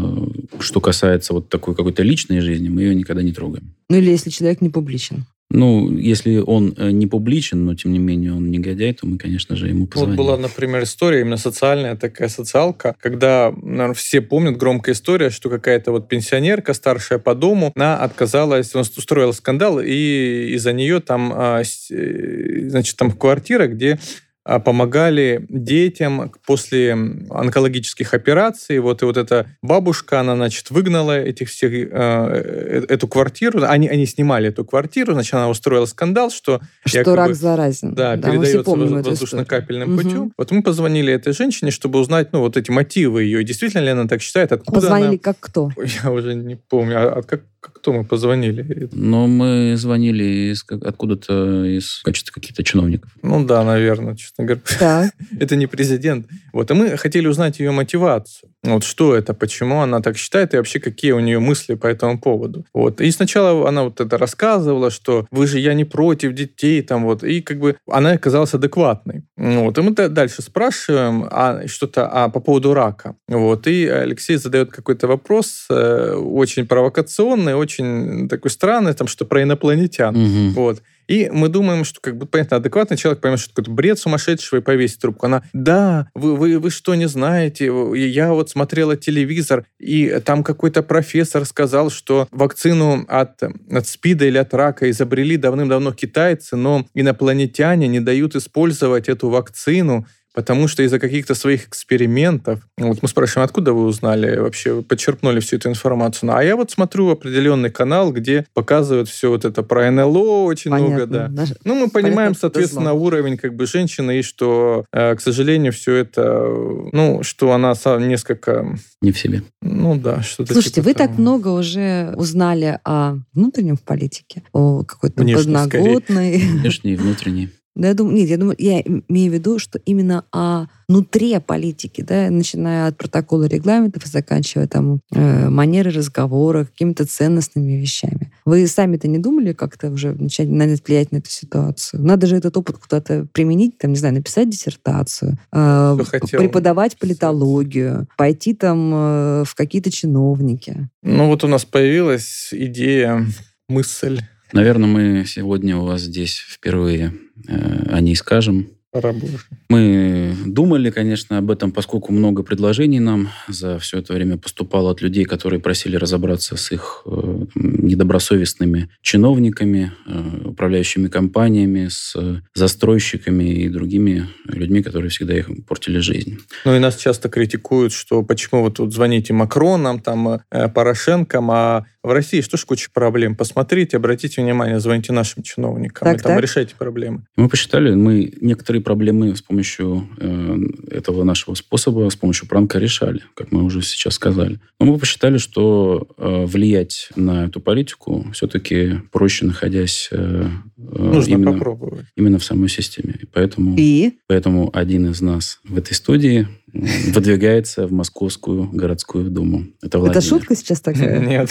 [0.58, 3.74] что касается вот такой какой-то личной жизни, мы ее никогда не трогаем.
[3.88, 5.26] Ну, или если человек не публичен.
[5.50, 9.54] Ну, если он э, не публичен, но тем не менее он негодяй, то мы, конечно
[9.54, 10.16] же, ему Вот позвоним.
[10.16, 15.92] была, например, история, именно социальная такая социалка, когда, наверное, все помнят громкая история, что какая-то
[15.92, 21.60] вот пенсионерка, старшая по дому, она отказалась, она устроила скандал, и из-за нее там, а,
[21.60, 23.98] э, значит, там квартира, где
[24.44, 28.78] помогали детям после онкологических операций.
[28.80, 33.62] Вот и вот эта бабушка, она, значит, выгнала этих всех, э, э, эту квартиру.
[33.62, 37.94] Они, они снимали эту квартиру, значит, она устроила скандал, что Что якобы- рак заразен.
[37.94, 40.10] да, все передается воздушно-капельным историю.
[40.10, 40.32] путем.
[40.36, 43.44] Вот мы позвонили этой женщине, чтобы узнать, ну, вот эти мотивы ее.
[43.44, 44.52] Действительно ли она так считает?
[44.52, 45.18] Откуда Позвонили она...
[45.18, 45.70] как кто?
[46.04, 46.98] Я уже не помню.
[46.98, 48.88] А, а как, как кто мы позвонили?
[48.92, 53.10] Но мы звонили из, откуда-то из в качестве каких-то чиновников.
[53.22, 54.62] Ну да, наверное, честно говоря.
[54.78, 55.12] Так.
[55.40, 56.26] это не президент.
[56.52, 58.50] Вот, и мы хотели узнать ее мотивацию.
[58.64, 62.20] Вот что это, почему она так считает, и вообще какие у нее мысли по этому
[62.20, 62.64] поводу.
[62.72, 63.00] Вот.
[63.00, 67.24] И сначала она вот это рассказывала, что вы же, я не против детей, там вот,
[67.24, 69.24] и как бы она оказалась адекватной.
[69.36, 69.78] Вот.
[69.78, 73.16] И мы дальше спрашиваем а, что-то а, по поводу рака.
[73.28, 73.66] Вот.
[73.66, 80.14] И Алексей задает какой-то вопрос э, очень провокационный, очень такой странный, там что про инопланетян.
[80.14, 80.50] Мгм.
[80.52, 80.82] Вот.
[81.08, 84.62] И мы думаем, что, как бы, понятно, адекватный человек поймет, что какой-то бред сумасшедшего и
[84.62, 85.26] повесит трубку.
[85.26, 87.70] Она, да, вы, вы, вы что, не знаете?
[87.94, 94.38] Я вот смотрела телевизор, и там какой-то профессор сказал, что вакцину от, от СПИДа или
[94.38, 100.98] от рака изобрели давным-давно китайцы, но инопланетяне не дают использовать эту вакцину, потому что из-за
[100.98, 106.30] каких-то своих экспериментов, вот мы спрашиваем, откуда вы узнали вообще, вы подчерпнули всю эту информацию?
[106.30, 110.72] Ну, а я вот смотрю определенный канал, где показывают все вот это про НЛО очень
[110.72, 111.18] много, да.
[111.26, 111.36] Понятно.
[111.36, 115.72] Наш- Ну, мы понимаем, Понятно, соответственно, уровень как бы женщины, и что, э, к сожалению,
[115.72, 116.46] все это,
[116.92, 119.42] ну, что она сам несколько, Не в себе.
[119.60, 121.20] ну да, что-то Слушайте, типа вы так того.
[121.20, 126.38] много уже узнали о внутреннем в политике, о какой-то подноготной.
[126.38, 127.50] Внешний и внутренний.
[127.74, 132.02] Да, я думаю, нет, я думаю, я имею в виду, что именно о внутри политики,
[132.02, 138.30] да, начиная от протокола регламентов и заканчивая там э, манеры разговора, какими-то ценностными вещами.
[138.44, 142.02] Вы сами-то не думали как-то уже начать, начать влиять на эту ситуацию?
[142.02, 145.98] Надо же этот опыт куда-то применить, там, не знаю, написать диссертацию, э,
[146.32, 150.90] преподавать политологию, пойти там э, в какие-то чиновники.
[151.02, 153.26] Ну, вот у нас появилась идея,
[153.68, 154.20] мысль,
[154.52, 157.14] Наверное, мы сегодня у вас здесь впервые
[157.48, 158.68] э, о ней скажем.
[158.92, 159.44] Пора бы уже.
[159.70, 165.00] Мы думали, конечно, об этом, поскольку много предложений нам за все это время поступало от
[165.00, 172.14] людей, которые просили разобраться с их э, недобросовестными чиновниками, э, управляющими компаниями, с
[172.54, 176.38] застройщиками и другими людьми, которые всегда их портили жизнь.
[176.66, 181.86] Ну и нас часто критикуют, что почему вы тут звоните Макронам, там, э, Порошенком, а
[182.02, 183.36] в России что ж куча проблем.
[183.36, 186.42] Посмотрите, обратите внимание, звоните нашим чиновникам, Так, и там так.
[186.42, 187.24] решайте проблемы.
[187.36, 190.56] Мы посчитали, мы некоторые проблемы с помощью э,
[190.90, 194.60] этого нашего способа, с помощью пранка решали, как мы уже сейчас сказали.
[194.78, 201.32] Но мы посчитали, что э, влиять на эту политику все-таки проще, находясь э, э, Нужно
[201.32, 202.06] именно, попробовать.
[202.16, 203.14] именно в самой системе.
[203.22, 209.30] И поэтому, И поэтому один из нас в этой студии м, выдвигается в Московскую городскую
[209.30, 209.64] думу.
[209.82, 211.20] Это это шутка сейчас такая?
[211.26, 211.50] Нет.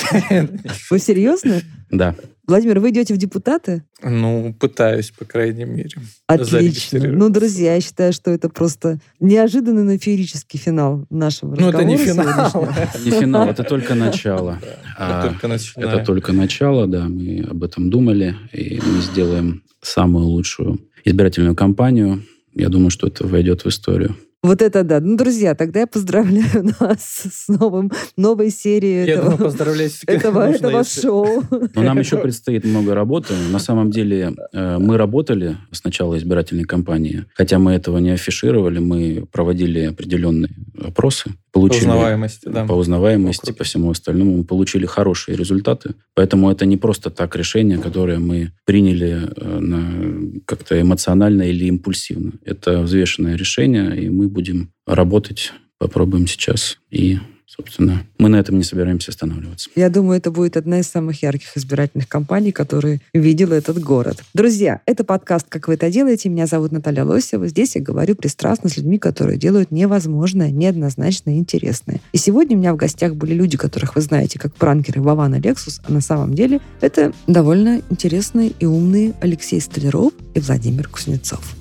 [0.89, 1.61] Вы серьезно?
[1.89, 2.15] Да.
[2.51, 3.85] Владимир, вы идете в депутаты?
[4.03, 5.91] Ну, пытаюсь, по крайней мере.
[6.27, 6.99] Отлично.
[6.99, 11.95] Ну, друзья, я считаю, что это просто неожиданный, но феерический финал нашего Ну, это не
[11.95, 12.67] разговора финал.
[13.05, 14.59] Не финал, это только начало.
[14.97, 15.93] А, только начинаем.
[15.93, 22.21] Это только начало, да, мы об этом думали, и мы сделаем самую лучшую избирательную кампанию.
[22.53, 24.17] Я думаю, что это войдет в историю.
[24.43, 24.99] Вот это да.
[24.99, 30.45] Ну, друзья, тогда я поздравляю нас с новым, новой серией Я думаю, этого, поздравлять этого,
[30.47, 31.43] нужно, этого если- шоу.
[31.75, 33.35] Но нам еще предстоит много работы.
[33.51, 38.79] На самом деле э, мы работали с начала избирательной кампании, хотя мы этого не афишировали,
[38.79, 40.49] мы проводили определенные
[40.83, 42.65] опросы, По получили узнаваемости, да.
[42.65, 43.57] по узнаваемости, Округ.
[43.59, 45.93] по всему остальному, мы получили хорошие результаты.
[46.15, 52.31] Поэтому это не просто так решение, которое мы приняли э, на- как-то эмоционально или импульсивно.
[52.43, 57.19] Это взвешенное решение, и мы будем работать, попробуем сейчас и
[57.51, 59.69] собственно, мы на этом не собираемся останавливаться.
[59.75, 64.23] Я думаю, это будет одна из самых ярких избирательных кампаний, которые видел этот город.
[64.33, 66.29] Друзья, это подкаст «Как вы это делаете?».
[66.29, 67.47] Меня зовут Наталья Лосева.
[67.47, 71.99] Здесь я говорю пристрастно с людьми, которые делают невозможное, неоднозначное и интересное.
[72.13, 75.41] И сегодня у меня в гостях были люди, которых вы знаете как пранкеры Вован и
[75.41, 81.60] Лексус, а на самом деле это довольно интересные и умные Алексей Столяров и Владимир Кузнецов.